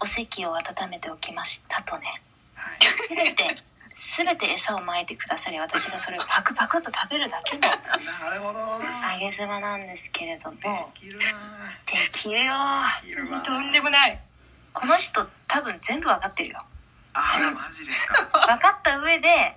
[0.00, 2.22] お席を温めておきましたとね。
[2.54, 2.78] はい。
[3.36, 3.54] て、
[4.00, 11.02] すべて餌をまいてくださり、私がそれを パクパクっと食べるだけのなるほど揚げ妻なんですけれどでも、で
[12.12, 12.54] きるよ
[13.44, 14.20] とんでもない。
[14.72, 16.64] この人多分全部わかってるよ。
[17.12, 19.56] あらマジですか 分かった上で、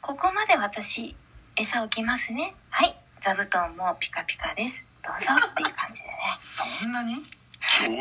[0.00, 1.16] ここまで私、
[1.56, 2.54] 餌置きますね。
[2.70, 4.84] はい、座布団もピカピカです。
[5.02, 6.14] どうぞっていう感じでね。
[6.40, 7.16] そんなに？
[7.60, 7.98] 強敵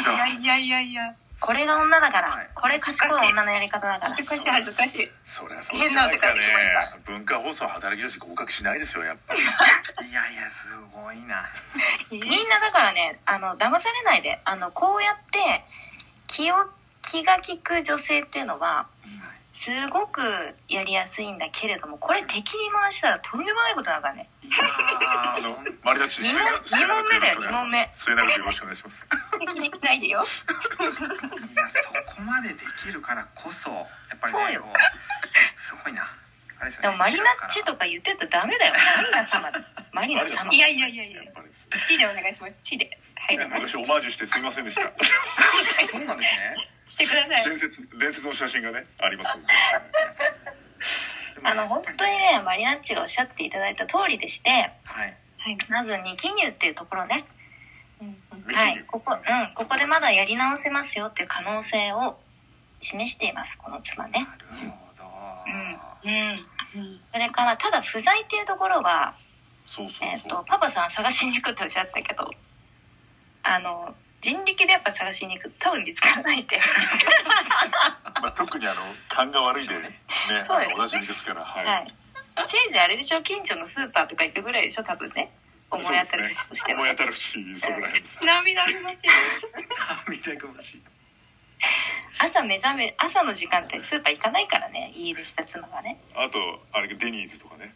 [0.00, 1.14] いだやいやいやいや。
[1.42, 4.22] これが女だから、はいこれ賢い女のやり方だから恥。
[4.22, 5.10] ずかしい恥ずかしい。
[5.26, 11.44] そりゃそうじゃないかね変な世界で文化放送働き女子合格しないですよやっぱりいやいやすごいな
[12.10, 15.64] みんなだからね、あの、騙されないで、あの、こうやって、
[16.26, 16.54] 気を、
[17.02, 18.86] 気が利く女性っていうのは、
[19.52, 20.22] すごく
[20.66, 24.26] やりやすいんだけれども、これ敵に回したらとんでもないことだからね。
[25.06, 25.50] あの
[25.84, 26.40] マリナッチ二問
[27.04, 27.90] 目だよ、二問目。
[27.92, 28.96] 末永くよろしくお願いします
[29.38, 30.24] 敵にしないでよ。
[30.24, 33.84] いやそこまでできるからこそや
[34.16, 36.08] っぱりそうよねこうすごいな
[36.58, 38.72] あれですねでもマリナッチとか言ってたらダメだよ。
[38.72, 39.60] マリナ様だ。
[39.92, 40.58] マリナ様い。
[40.58, 41.34] やいやいやいややっ。
[41.34, 41.48] ぱり
[41.86, 42.56] 地でお願いします。
[42.64, 42.88] 地で。
[43.16, 43.36] はい。
[43.36, 44.96] 昔オマージュしてすみませんでしたそうなん
[45.84, 46.56] ですね
[46.92, 47.44] してください。
[47.46, 49.30] 伝説伝説の写真がねあります
[51.42, 54.50] あの、本当にね、マリナッチがおっしゃっていただいた通りでして、
[54.84, 55.58] はいはい。
[55.68, 57.24] まず二記入っていうところね。
[58.00, 58.84] うんうん未記入はい。
[58.86, 62.18] ここ、うん、ここでまだやり直せますよっていう可能性を
[62.80, 64.28] 示しています、この妻ね。
[64.50, 65.04] なるほど、
[66.04, 67.00] うん。
[67.12, 69.14] それから、ただ不在っていうところは、
[69.78, 72.30] えっ、そうと、パパさん探しに行くっておっしゃったけど、
[73.42, 76.58] あの、人力でやっぱ探しに行くと多分見つからないんで。
[78.22, 81.94] まあ、特にあの勘が悪いでねねそうですねおなじみですからはい、はい。
[82.46, 85.30] せいぜいあれでしょ、近所のスーパーとか行くぐらいでしょ、多分ね。
[85.70, 86.78] 思い当たる節としては。
[86.80, 89.02] 思い当たる節そこら辺です涙ぐましい。
[90.06, 90.82] 涙ぐましい
[92.18, 96.00] 朝目覚め、朝の時間ってスーパー行かないからね、家出した妻がね。
[96.14, 96.38] あと
[96.72, 97.74] あれデニーズとかね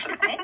[0.00, 0.38] そうね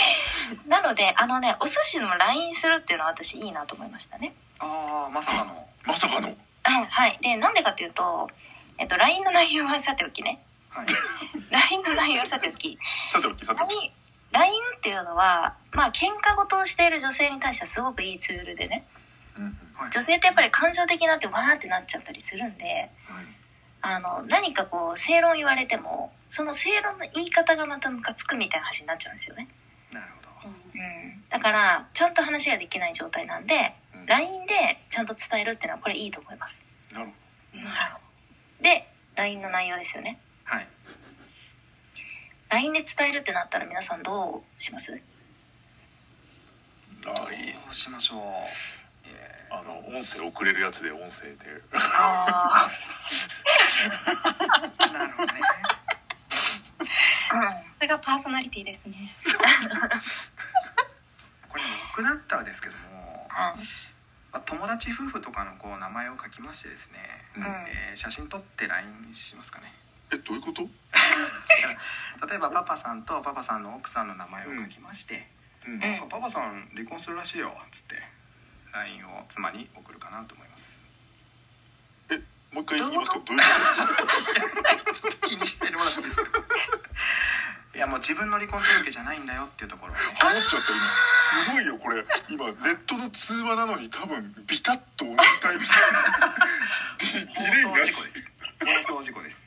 [0.66, 4.34] なので、あのね、お寿司の LINE するっていうのは私いいなと思いましたね。
[4.58, 7.18] ああまさかの まさかのうんはい。
[7.20, 8.28] で、なんでかっていうと、
[8.78, 10.42] えっと、LINE の内容はさておきね。
[10.70, 10.86] はい
[11.50, 12.78] LINE の内容はさておき。
[13.10, 13.92] さておきさておき
[14.32, 18.84] LINE っていうのは、まあ、喧嘩事をしている女性に対してはすごくいいツールでね。
[19.74, 22.90] はい女性ってやっぱり感情的になってわーってなっちゃったりするんで、
[23.82, 29.48] あの、何かこう、正論言われても、その正論の言い方がまたムカつくみたいな話になっちゃうんですよね。
[31.28, 34.06] だから、ちゃんと話ができない状態なんで、うん。
[34.06, 36.62] LINE でちゃんと伝えるっていうのはこれいいと思います。
[36.92, 37.12] なるほ
[38.62, 40.18] で、LINE の内容ですよね。
[40.44, 40.66] はい。
[42.48, 44.92] LINE で伝えるってなったら皆さんどうします？
[47.02, 48.20] ど LINE どうしましょう。
[49.08, 51.36] えあの音声送れるやつで音声で。
[51.72, 52.70] あ
[54.92, 55.40] なるほどね。
[57.30, 59.12] あそれがパーソナリティですね。
[62.02, 63.36] だったらですけども、うん。
[64.32, 66.98] まあ、友達夫婦とかのこう名前を書きましてですね、
[67.36, 67.44] うん。
[67.44, 69.72] えー写真撮って LINE しますかね。
[70.12, 70.62] えどういうこと？
[72.28, 75.28] 例えばパパさんとパパさんの奥さんの名前を書きまして
[75.66, 75.74] うん。
[75.74, 75.80] うん。
[75.80, 78.02] なんかパパさん離婚するらしいよ」っつって
[78.72, 80.78] LINE を妻に送るかなと思います。
[82.10, 82.16] え
[82.54, 83.18] もう一回言いますか？
[83.18, 83.42] どどういう
[85.20, 86.38] こ 気にしてもらっていいですか？
[87.74, 90.02] いやもう自分の離婚届じゃないんだよっていうところをね。
[90.18, 90.80] とハモっちゃった今
[91.26, 92.04] すごいよこれ。
[92.30, 95.72] 今ネットの通話なのに多分ビタッと同じタイミング。
[96.98, 97.92] で ディレイなし。
[97.92, 98.36] 放送事故です。
[98.60, 99.46] 放送事故です、はい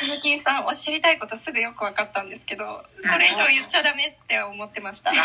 [0.00, 5.12] ゆきさんおっしゃりたいことすぐよく分かったんですけどそれ以上言っちゃダメって思ってました。
[5.12, 5.22] さ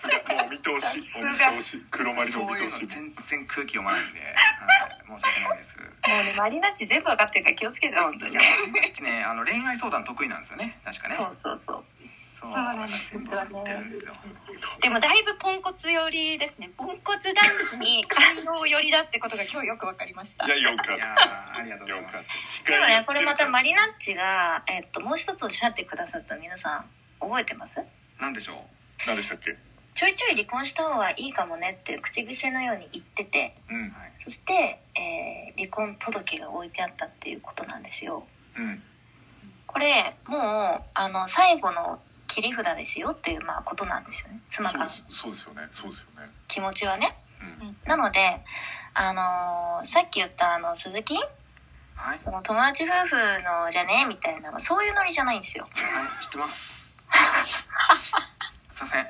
[0.00, 5.76] すがもうお見通しお見通し黒マリの見通しの全然空気読まないんで、はい、申し訳ないです。
[5.78, 5.84] も
[6.20, 8.32] うねマリナッチ全部わかってるから気をつけて本当に。
[8.32, 10.78] いやうちねあの恋愛相談得意なんですよね。
[10.84, 11.16] 確かね。
[11.16, 11.84] そうそうそう
[12.40, 14.14] そうなんです全部わかってるんですよ
[14.80, 16.70] でもだいぶポンコツ寄りですね。
[16.76, 20.46] ポンコツ男子に感動寄りだってことが今日よく分かりました。
[20.46, 20.48] い。
[20.50, 20.92] やよかった。
[20.92, 22.28] ーありがとうございよかっます
[22.64, 22.70] た。
[22.72, 26.84] でもねこれまたマリナッチが、えっと、もう一つおっしゃってくださった皆さん
[27.20, 27.82] 覚えてます？
[28.20, 28.64] なんでしょ
[29.06, 29.56] 何でしたっけ？
[29.94, 33.56] ちょいちょい離婚した方がいいかもねって口癖のように言ってて。
[33.68, 33.76] うん。
[33.76, 38.24] う、はい、そして、えー離婚届が置いてあったっていうことなんですよ。
[38.56, 38.80] うん。
[39.66, 41.98] これもうあの最後の
[42.28, 44.40] 切り札ですよっていうまあことなんですよね。
[44.48, 45.62] 妻からのそうですよね。
[45.72, 46.28] そうですよね。
[46.46, 47.16] 気持ちはね。
[47.60, 47.76] うん。
[47.84, 48.40] なので
[48.94, 51.16] あのーさっき言ったあの鈴木？
[51.94, 52.20] はい。
[52.20, 54.04] その友達夫婦のじゃね？
[54.08, 55.64] みたいなのそういうノリじゃないんですよ。
[55.64, 55.70] は
[56.20, 56.78] い、知ってます。
[58.74, 59.06] すいません。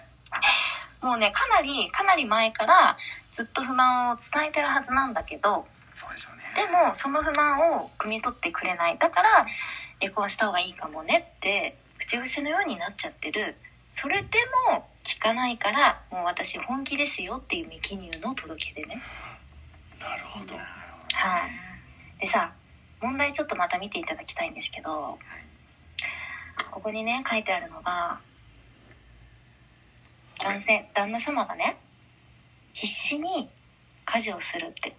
[1.00, 2.96] もうねかなりかなり前から
[3.30, 5.66] ずっと不満を伝えてるはずなんだけど
[5.96, 6.44] そうでしょうね。
[6.54, 8.98] でもその不満を汲み取ってくれない。
[8.98, 9.46] だから
[10.00, 11.78] 離婚した方がいいかもねって
[12.08, 13.54] 口癖のようになっちゃってる。
[13.92, 14.28] それで
[14.70, 19.02] も聞かないからもう私本気ですよっていう未記入の届けでね。
[20.00, 20.54] なるほど。
[20.54, 22.20] はい。
[22.20, 22.50] でさ
[23.02, 25.18] 問題ちょっとまた見ていただきたいんですけど
[26.70, 28.18] ここにね書いてあるのが
[30.42, 31.76] 男性旦那様がね
[32.72, 33.50] 必死に
[34.06, 34.96] 家事をするって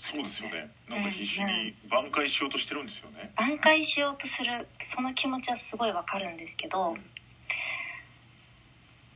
[0.00, 0.70] そうですよね。
[0.88, 3.30] なんか必死に挽回しようとしてるんですよね。
[3.36, 6.96] 挽回しようとするその気持ちはすごいわかるんですけど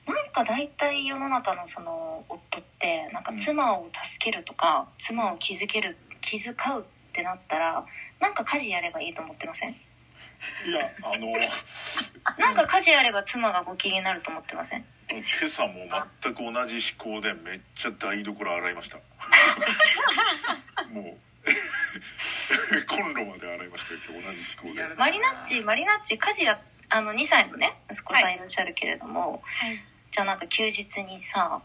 [0.07, 7.85] なんか大体世の中のその夫ってなんか妻を助けるとか妻を気づける気遣うってなったら
[8.21, 9.71] なんか家事やればいいと思ってません？
[9.71, 9.75] い
[10.71, 11.33] やあの。
[12.39, 14.85] なんか家事やれば妻がご機嫌になると思ってません？
[15.11, 15.87] 今朝も
[16.23, 18.97] 全く同じ思考でめっちゃ台所洗いました。
[20.93, 24.95] もうコンロまで洗いましたよ今日同じ思考で。
[24.97, 29.81] マリナッチマリナッチ家事やあの2歳のね息子さんいらっしゃるけれども、はい。
[30.11, 31.61] じゃあなんか休日にさ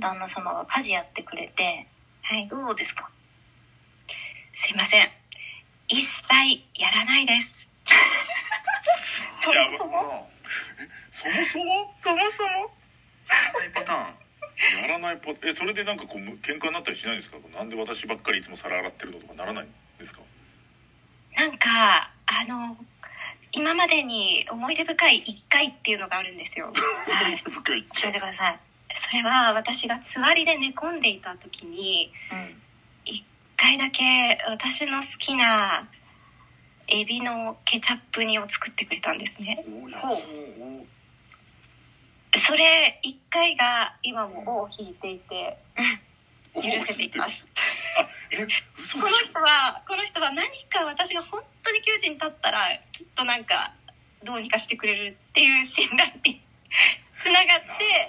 [0.00, 1.86] 旦那様が家事やってくれて
[2.22, 2.46] はい。
[2.48, 3.10] どうですか？
[4.54, 5.10] すいません。
[5.88, 7.52] 一切やらないです。
[9.42, 9.90] そもそも。
[9.92, 10.30] も
[11.10, 11.94] そもそも？
[12.02, 12.70] そもそも？
[13.56, 14.82] う、ハイパターン？
[14.82, 17.36] やらないパえそれでなんかこうむ喧嘩になったりしないんですか？
[17.56, 19.68] なんで私ばっかりいつも皿洗ってるのとかならないん
[19.98, 20.20] ですか？
[21.36, 22.76] なんか、あの、
[23.52, 26.72] 今までに思い出深い一回っていうのがあるんですよ。
[27.08, 27.36] はい。
[27.36, 28.58] 深い教えてください、
[28.94, 32.54] それは私が座りで寝込んでいた時に、うん、
[33.04, 33.24] 一
[33.56, 35.88] 回だけ私の好きな
[36.86, 39.64] エビのケチャップ煮を作ってくれたんですね。
[39.84, 40.86] おやほうお
[42.36, 45.58] それ一回が今も尾を引いていて
[46.54, 47.46] お許せています。
[48.92, 53.72] この人はこの人は何か私が本当に窮地に立ったらきっとなんか
[54.24, 56.40] どうにかしてくれるっていう信頼に
[57.22, 57.60] つながっ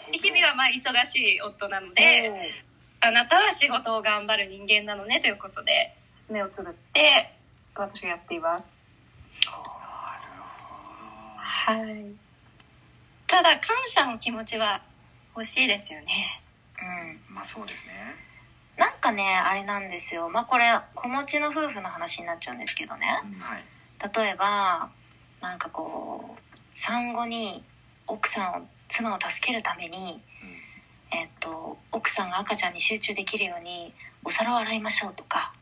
[0.09, 2.53] て日々はまあ忙しい夫なので
[3.01, 5.95] あなたは仕事を頑張る人間なのねということで
[6.30, 7.32] 目をつぶって
[7.76, 8.65] 私がやっています。
[11.38, 12.24] はい。
[13.28, 14.82] ただ感謝の気持ちは
[15.36, 16.41] 欲しいですよね。
[17.30, 17.36] うん。
[17.36, 17.91] まあそうですね。
[18.78, 20.30] なんかねあれなんですよ。
[20.30, 23.07] まあこれ子持ちの夫婦の話になっちゃうんですけどね。
[23.39, 23.63] はい。
[24.15, 24.89] 例えば
[25.41, 27.63] なんかこう産後に
[28.07, 30.21] 奥さんを妻を助けるために、
[31.11, 35.53] えっと奥さんが赤ちゃんに集中できるようにお皿を洗いましょうとか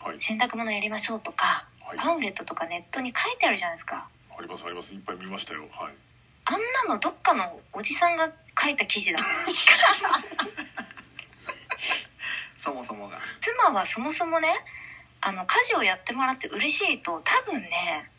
[0.00, 0.18] はい。
[0.18, 1.98] 洗濯物やりましょうとかはい。
[1.98, 4.08] パンフレットとかネットに書いてあるじゃないですか。
[4.38, 4.92] ありますあります。
[4.92, 5.62] いっぱい見ましたよ。
[5.72, 5.94] はい
[6.46, 8.30] あんなのどっかのおじさんが
[8.60, 9.18] 書いた記事だ。
[12.58, 13.18] そもそもが。
[13.40, 14.48] 妻はそもそもね
[15.20, 18.10] あの家事をやってもらって嬉しいと多分ね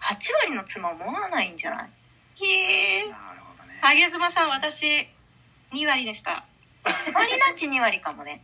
[0.00, 1.84] 8割の妻思わないんじゃな
[2.40, 2.44] い？
[2.44, 3.06] へえ。
[3.06, 3.78] なるほどね。
[3.82, 5.08] あげずまさん私
[5.72, 6.44] 2割でした。
[7.14, 8.42] マリナッチ2割かもね。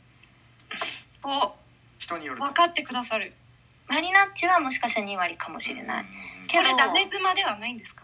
[1.22, 1.54] お。
[1.98, 2.46] 人によると。
[2.46, 3.34] 分かってくださる。
[3.86, 6.04] マリナッチはもしかしたら2割かもしれない。
[6.04, 6.46] うん。
[6.46, 7.99] けどこれダメ妻ではないんですか？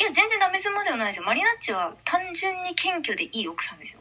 [0.00, 1.24] いや全然ダメ妻ではないですよ。
[1.26, 4.00] マリナッチは単純に謙虚でいい奥さんですよ。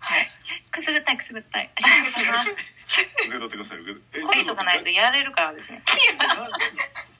[0.00, 0.28] はい。
[0.72, 1.70] くすぐったいくすぐったい。
[1.72, 2.50] ありがとうございます。
[2.50, 5.82] 受け取ってください受け取恋とかないとやられるからですね。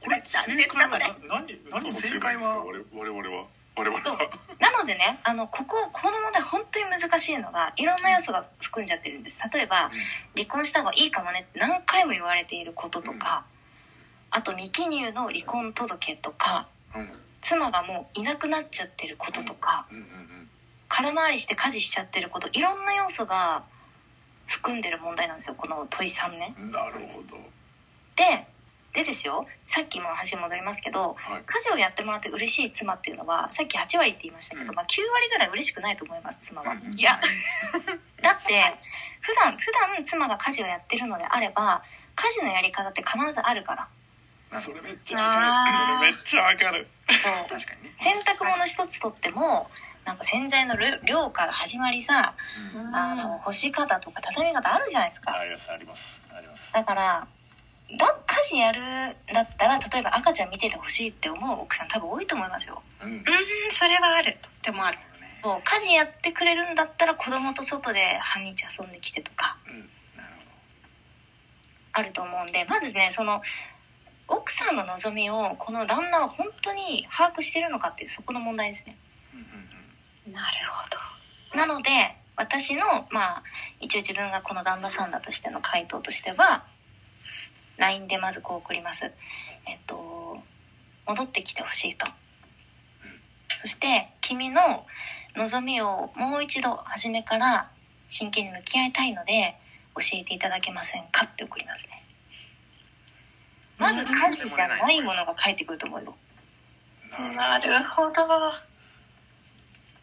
[0.03, 2.65] これ正解はな何何を正解は？
[2.67, 3.47] 我々我々は。
[3.77, 4.31] 我々は。
[4.59, 9.41] なのでねあのこここの問題本当に難しいのがいろんな要素が含んじゃってるんです。
[9.53, 9.93] 例えば
[10.35, 13.47] 離婚した方がいいかもねって何回も言われていることとか、
[14.31, 16.74] あと未記入の離婚届とかうん
[17.41, 19.87] 妻がもういなくなっちゃってることとか
[20.89, 23.65] 空回りして家事しちゃってることいろんな要素が
[24.47, 26.55] 含んでる問題なんですよこの問い3ね。
[26.59, 27.37] うんなるほど。
[28.17, 28.47] で
[28.93, 31.43] でですよさっきも話戻りますけどはい。
[31.45, 34.75] 家事をやってもらって嬉しい妻っていうのはさっき8割って言いましたけど、うん。
[34.77, 36.73] まあ、9割ぐらい嬉しくないと思います妻は。
[36.73, 36.95] うん。
[36.99, 37.21] いや。
[38.23, 38.77] だって
[39.21, 41.83] 普段普段妻が家事をやってるのであれば
[42.15, 43.89] 家事のやり方って必ずあるから
[44.61, 45.99] それめっちゃわかる。
[45.99, 46.89] それめっちゃわかる。
[47.09, 47.83] そう 確かに。
[47.85, 49.71] ね洗濯物一つとっても
[50.05, 52.35] なんか洗剤の量量から始まりさ
[52.75, 52.95] うん。
[52.95, 55.33] あの干し方とか畳み方あるじゃないですか。
[55.37, 56.21] ありますあります。
[56.37, 56.73] あります。
[56.73, 57.27] だから
[57.99, 62.83] だ家事やるんだったら例えば赤ちゃん見ててほしいって思う奥さん多分多いと思いますよ。
[63.03, 63.13] うん。
[63.13, 63.25] うん
[63.71, 64.39] それはある。
[64.41, 64.99] とってもある。
[65.43, 69.59] そう家事やってくれるんだったら子供と外で半日遊んできてとか。
[69.67, 69.81] うん。
[70.17, 70.53] なるほ
[71.93, 73.43] あると思うんでまずねその
[74.29, 78.97] 奥さんの望みをこの旦那は本当に把握してるのかっていうそこの問題ですね。
[80.33, 80.89] なるほ
[81.55, 81.59] ど。
[81.59, 81.91] なので
[82.37, 83.43] 私のまあ
[83.81, 86.65] 一応自分がこの旦那さんだとしての回答としては
[87.77, 89.05] LINE でまずこう送ります。
[89.67, 90.39] えっと
[91.07, 92.07] 戻ってきてほしいと。
[93.57, 94.87] そして君の
[95.37, 97.71] 望みをもう一度初めから
[98.07, 99.57] 真剣に向き合いたいので
[99.97, 102.04] 教えていただけませんかって送りますね
[103.79, 106.15] まず家事じゃないものが返ってくると思うよ。
[107.37, 108.13] なるほど。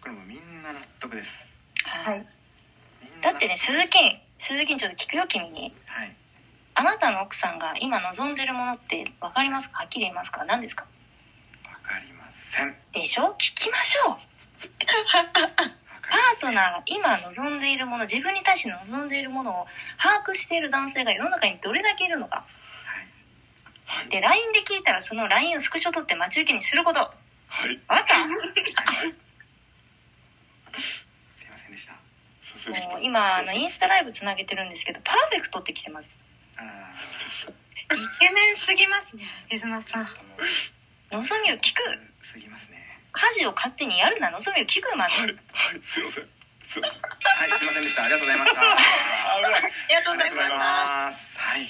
[0.02, 1.46] これもみんな納得です。
[1.84, 2.26] はい。
[3.22, 3.98] だってね鈴木
[4.38, 5.74] 鈴木にちょっと聞くよ君に。
[5.86, 6.16] はい。
[6.74, 9.80] あなたの奥さんが今望んでるものって分かりますか？
[9.80, 10.46] はっきり言いますか？
[10.46, 10.86] 何ですか？
[11.66, 12.76] わかりません。
[12.94, 13.36] でしょ？
[13.38, 14.16] 聞きましょう。
[16.12, 19.66] パりートナーが今望んでいるもの自分に対して望んでいるものを
[19.98, 22.46] 把握している男性が世の中にどれだけいるのか
[23.92, 24.10] はい。
[24.10, 27.00] で LINE で聞いたらその LINE をスクショ取って待ち受けにすること。
[27.00, 27.12] は
[27.68, 27.78] い。
[27.89, 28.16] あった。
[28.24, 28.72] すいませんで
[31.78, 31.94] した。
[32.42, 32.94] すいませんでした。
[32.94, 36.10] もう今あのインスタライブつなげてるんですけどパーフェクトって来てます。
[36.56, 36.62] あ
[37.94, 40.08] イケメンすぎますねゲズマさん。
[41.12, 41.82] 望みを聞く。
[42.24, 42.78] すぎますね。
[43.12, 45.14] 家事を勝手にやるな望みを聞くまで。
[45.14, 45.28] はい。
[45.28, 45.36] はい。
[45.84, 46.30] すいません。
[46.64, 46.96] すいません。
[47.04, 47.04] は
[47.46, 48.04] いすいませんでした。
[48.04, 48.62] ありがとうございました。
[48.62, 48.78] あ
[49.89, 50.58] りがとうございました。
[50.58, 51.38] ます。
[51.38, 51.68] はい。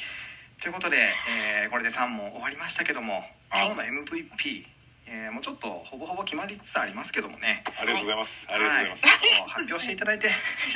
[0.62, 3.66] ということで、えーこれで3問終わりましたけども、はい。
[3.72, 4.66] 今日の MVP、
[5.08, 7.64] えーもうちょっとほぼほぼ決まりつつありますけどもね。
[7.80, 8.46] ありがとうございます。
[8.50, 9.06] ありがとうございます。
[9.06, 10.30] はい、ちょっと発表していただいてい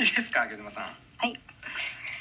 [0.03, 0.83] いですか、ゲズマさん。
[1.17, 1.33] はい。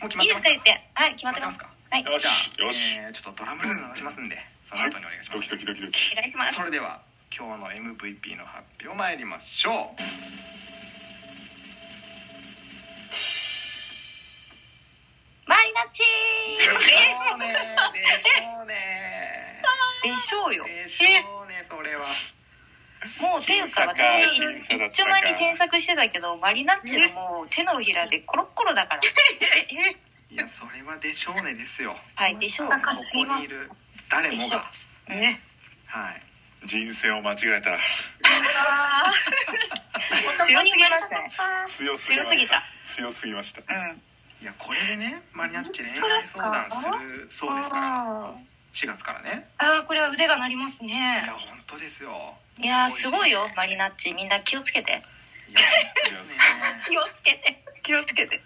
[0.00, 0.50] もう決まいいってますか？
[0.50, 1.58] ですか言ってはい決まってます
[1.90, 2.04] はい。
[2.04, 2.96] よゃあ、よし。
[2.98, 4.36] えーちょっとドラムロール流しますんで、
[4.68, 5.50] その後にお願いします。
[5.50, 6.12] ドキドキドキドキ。
[6.12, 6.54] お願いします。
[6.54, 7.00] それでは
[7.32, 10.02] 今日の MVP の発表参りましょう。
[15.74, 16.06] マリナッチ
[16.54, 16.78] でしょ
[17.34, 17.50] うね。
[17.92, 19.58] でしょうね。
[20.04, 21.06] でしょうよでしょ
[21.42, 21.64] うね。
[21.68, 22.06] それは。
[23.20, 23.98] もうっていうか私
[24.70, 29.04] 一丁前に添削してたけどマリナッチのもう手のひらでコロッコロだからい
[30.36, 31.96] や、それはでしょうねですよ。
[32.14, 32.74] はいでしょうこ
[33.12, 33.68] こにいる
[34.08, 34.70] 誰もが。
[35.08, 35.40] ね
[35.86, 36.22] はい。
[36.66, 37.76] 人生を間違えた
[40.46, 41.30] 強すぎましたね
[41.76, 42.62] 強すぎま強すぎた
[42.96, 44.02] 強すぎましたうん
[44.44, 48.04] いや、これでね、マリナッチ恋愛相談するそうですから。
[48.28, 48.34] あ
[48.74, 49.48] 4月からね。
[49.58, 52.34] ーあーこれは腕が鳴りますいねや、本当ですよ。
[52.58, 55.02] いやーすごいよマリナッチみんな気をつけて。
[56.86, 58.42] 気をつけて気をつけて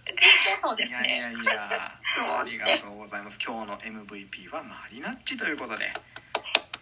[0.62, 1.99] そうですいやいねやいや。
[2.14, 3.38] ありがとうございます。
[3.44, 5.92] 今日の MVP はマリナッチということで。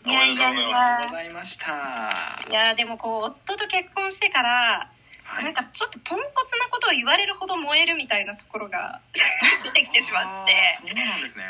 [0.05, 2.45] いやいやいありがとやうございました。
[2.51, 4.96] いやーでもこう夫と結婚してからはい
[5.43, 9.01] なんかちょっとポンコツなことを言われるほど燃えるみたいなところが
[9.65, 10.55] 出てきてしまって。
[10.81, 11.45] そうなんですね。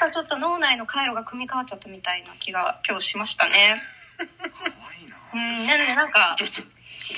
[0.00, 3.82] なんかちょっと脳内の回路が組み替わっちゃったみたいな気が今日しましたね。
[4.16, 4.24] 可
[4.90, 5.16] 愛いな。
[5.32, 6.36] うんなのでなんか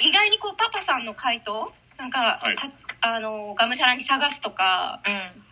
[0.01, 2.57] 意外にこうパパさんの回答なんか、はい。
[2.57, 2.71] は
[3.01, 5.45] あのがむしゃらに探すとかうん。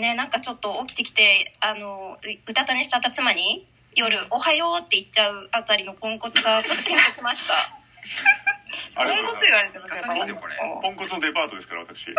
[0.00, 7.54] ねなんかちょっと起きてきてあのうたた寝しちゃった妻に夜「おはよう」って言っちゃうあたりのポンコツがちょっと気になってました
[8.94, 10.54] ポンコツ言われてますよ方ですよこれ。
[10.82, 12.14] ポンコツのデパートですから私ポン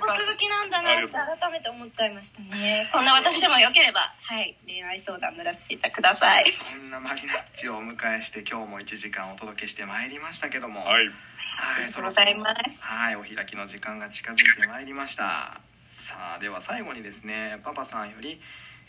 [0.00, 2.88] コツ好きなんだなって改めて思っちゃいましたね。
[2.90, 4.56] そんな私でもよければはい。
[4.66, 10.84] 恋愛相談乗らせていたくださいそんなマリナッチをお迎えして今日も1時間お届けしてまいりましたけども。
[10.84, 11.06] はい。
[11.06, 11.14] はい
[11.60, 12.54] ありがとうございます。
[12.80, 15.60] はいお開きの時間が近づいてまいりました。
[16.06, 18.40] さあでは最後にですねパパさんより、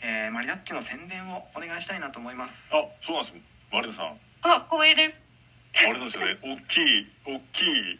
[0.02, 2.70] えーマリナッチの宣伝をお願いしたいなと思います。
[2.72, 3.36] あそうなんです。
[3.72, 4.16] マリナさん。
[4.42, 5.22] あ光栄です
[5.74, 6.38] あれですよね。
[6.42, 7.98] 大きい大きい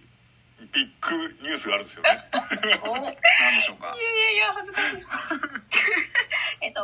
[0.72, 2.28] ビッグニュースがあるんですよね。
[2.84, 3.18] お何で
[3.62, 3.94] しょうか。
[3.96, 4.96] いやいやいや恥ずかしい。
[6.62, 6.82] えっと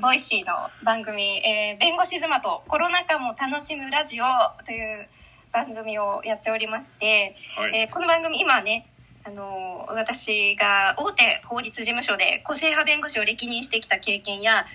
[0.00, 4.24] Voicy の番組、えー弁護士妻とコロナ禍も楽しむラジオ」
[4.64, 5.08] という
[5.52, 7.76] 番組をやっておりまして、はい。
[7.76, 8.88] えーこの番組今ね
[9.24, 14.66] あの私が大手法律事務所で個性派弁護士を歴任してきた経験や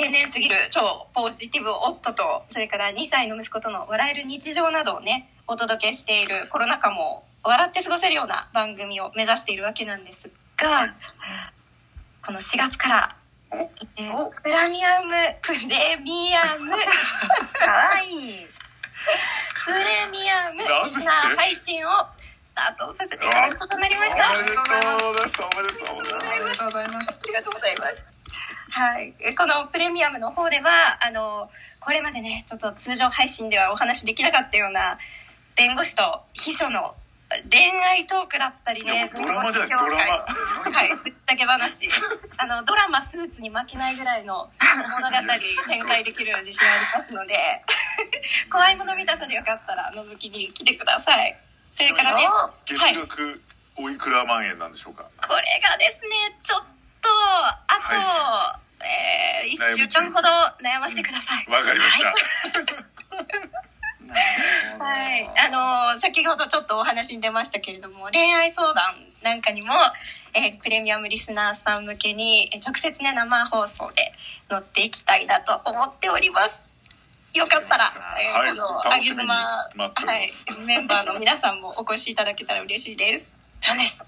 [0.00, 10.20] 天然すぎる超ポジティブ夫とそれから2歳の息子との笑える日常などをねお届けしているコロナ禍も笑って過ごせるような番組を目指しているわけなんです
[10.56, 10.94] が、
[12.24, 13.16] この4月から
[13.96, 18.08] えープラミアムプレミアムかわい。
[18.08, 18.46] い
[19.64, 21.90] プレミアムリスナー配信を
[22.42, 24.32] スタートさせていただくことになりました。
[24.32, 25.04] おめでとうございます。
[25.04, 27.08] おめでとうございます。
[27.10, 28.19] ありがとうございます。
[28.70, 31.50] はい、えこのプレミアムの方ではあの
[31.80, 34.98] これまでねちょっと通常配信ではお話できなかったような
[35.56, 36.94] 弁護士と秘書の
[37.48, 40.88] 恋愛トークだったりねドラマじゃないドラはい。
[41.04, 41.88] ぶっちゃけ話。
[42.38, 45.16] あのドラマスーツに負けないぐらいの物語
[45.68, 47.36] 展開できる自信ありますので
[48.50, 51.36] 怖いもの見たさでよかったら覗きに来てください。
[51.76, 52.26] それからね
[52.66, 52.96] 月はい。
[52.96, 53.42] 額
[53.76, 55.04] おいくら万円なんでしょうか。
[55.04, 60.28] これがですねちょっとあと、はえー、1週間ほど
[60.62, 62.04] 悩ませてください、わかりました。
[62.10, 62.12] な
[62.60, 62.66] る
[64.72, 64.84] ほど。
[64.84, 69.74] はい、あのー先ほどちょっとお話に出ましたけれども恋愛相談なんかにも、
[70.34, 74.12] えープレミアムリスナーさん向けにえー直接ね生放送で
[74.48, 76.60] 乗っていきたいなと思っております。
[77.32, 78.50] よかったら、えーはい。
[78.50, 80.32] このあげずまはい。
[80.66, 83.26] メンバーの皆さんもお越しいただけたら嬉しいです。
[83.60, 84.02] そうです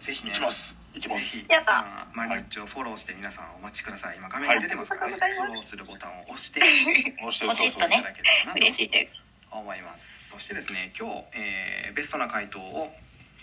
[0.00, 1.46] ぜひね行きます行きます。
[1.48, 1.78] やった。
[1.78, 4.16] 今マリナッチをフォローして皆さんお待ちください。
[4.18, 6.60] 今画面に出てますからね、はいフォローするボタンを押して
[7.22, 9.14] もしポチッとねいただければなと嬉しいです。
[9.50, 10.28] 思います。
[10.28, 12.94] そしてですね今日、えーベストな回答を、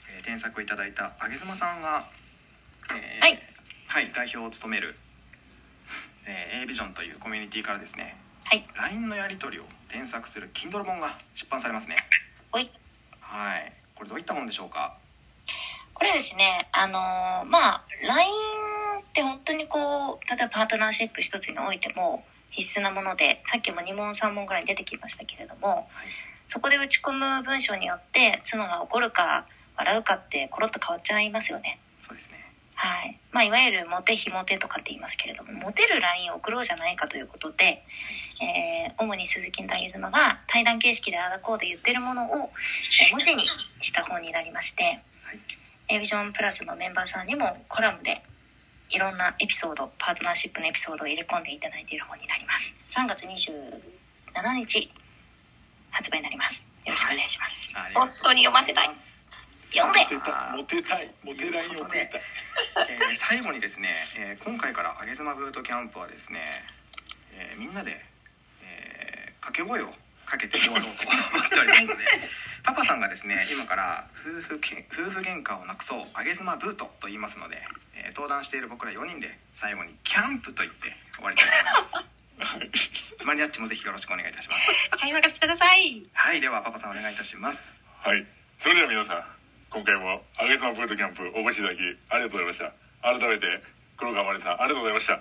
[0.10, 2.08] えー添削いただいたあげずまさんが、
[2.94, 3.42] えーはい。
[3.88, 4.98] はい代表を務める、
[6.26, 8.68] えー、A ビジョンというコミュニティからですねはい。
[8.76, 11.98] LINE のやり取りを添削する Kindle 本が出版されますね。
[12.52, 12.70] おい。
[13.22, 13.74] はい。
[13.96, 14.98] これどういった本でしょうか？
[15.96, 18.32] これですねあのーまあ LINE
[19.00, 25.86] って本当にこう例えばパートナーシップ一つにおいても必須なものでさっきも2問3問ぐらい出てきましたけれどもはい。
[26.48, 31.80] そこで打ち込む文章によって妻が怒るか笑うかってコロッと変わっちゃいますよね。
[32.08, 32.36] そうですね。
[32.76, 33.20] はい。
[33.32, 37.84] まあ、いわゆるモテ非モテとかって言いますけれどもモテる LINE を送ろうじゃないかということで、
[38.42, 42.28] えー主に鈴木大妻が対談形式でああだこうで言ってるものを、
[43.02, 43.46] えー文字に
[43.82, 45.40] した本になりまして、はい
[45.88, 48.22] A ビジョンプラスのメンバーさんにもコラムで
[48.90, 52.74] いろんなエピソードパートナーシップのエピソードを入れ込んでいただいている本になります。
[52.92, 54.92] 3月27日
[55.92, 56.66] 発売になります。
[56.86, 58.20] よろしくお願いします、ありがとうございます。
[58.22, 58.90] 本当に読ませたい
[59.74, 60.00] 読んで。
[60.02, 61.12] モテたモテたい。
[61.24, 66.64] モテラインをえー最後にですね、えー今回からあげずまブートキャンプはですね、
[67.34, 67.98] えーみんなで、
[68.64, 69.94] えー掛け声を
[70.26, 70.98] かけていこうと思っ
[71.50, 72.04] ておりますので
[72.66, 77.62] パパさんがですね今から夫婦け夫婦喧嘩をなくそうあげずまブートと言いますので、
[77.94, 81.54] えー登壇している僕ら4人で最後にキャンプと言って終わりたいと
[82.00, 83.26] 思います。
[83.26, 84.96] マリアッチもぜひよろしくお願いいたします。
[84.98, 86.06] はい任せてください。
[86.14, 87.74] はいではパパさんお願いいたします。
[88.02, 88.26] はい。
[88.60, 89.24] それでは皆さん
[89.70, 92.72] 今回もあげつまブートキャンプお越しいただきありがとうございました。
[93.02, 93.46] 改めて
[93.98, 95.14] 黒川まりさんありがとうございました。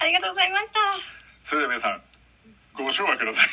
[0.00, 0.80] ありがとうございました。
[1.44, 2.02] それでは皆さん
[2.74, 3.48] ご唱和ください。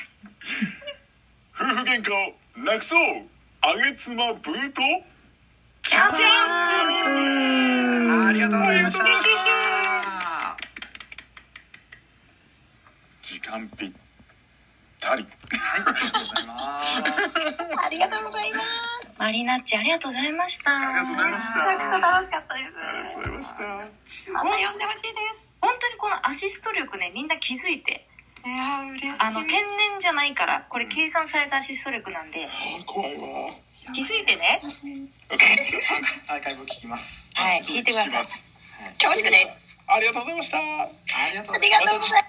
[1.58, 3.37] 夫婦喧嘩をなくそう
[3.70, 4.82] あげつまブート？
[5.84, 6.16] キャンプ
[8.24, 9.04] ありがとうございました。
[13.22, 13.92] 時間ぴっ
[15.02, 15.28] たり。
[15.52, 16.80] はいありがとうございま
[17.36, 17.84] す。
[17.84, 18.64] ありがとうございます
[19.20, 20.72] マリナッチありがとうございました。
[20.72, 21.60] ありがとうございました。
[21.68, 22.56] めちゃくちゃ楽しかった。
[22.56, 24.32] ですありがとうございました。
[24.32, 25.44] また呼んでほしいです。
[25.60, 28.08] 本当にこのアシスト力ねみんな気づいて
[28.46, 29.12] いやー嬉しい。
[29.20, 32.46] あの天然じゃないからこれ計算されたアシスト力なんで。
[32.46, 33.54] あ怖いわ
[33.94, 34.62] 気づいてね。
[36.30, 37.06] アーカイブ聞きます。
[37.34, 38.14] はい聞いてください。
[38.16, 38.26] はい。
[39.00, 39.68] 恐縮です。
[39.88, 40.58] ありがとうございました。
[40.58, 40.90] あ
[41.32, 42.27] りがとうございますあ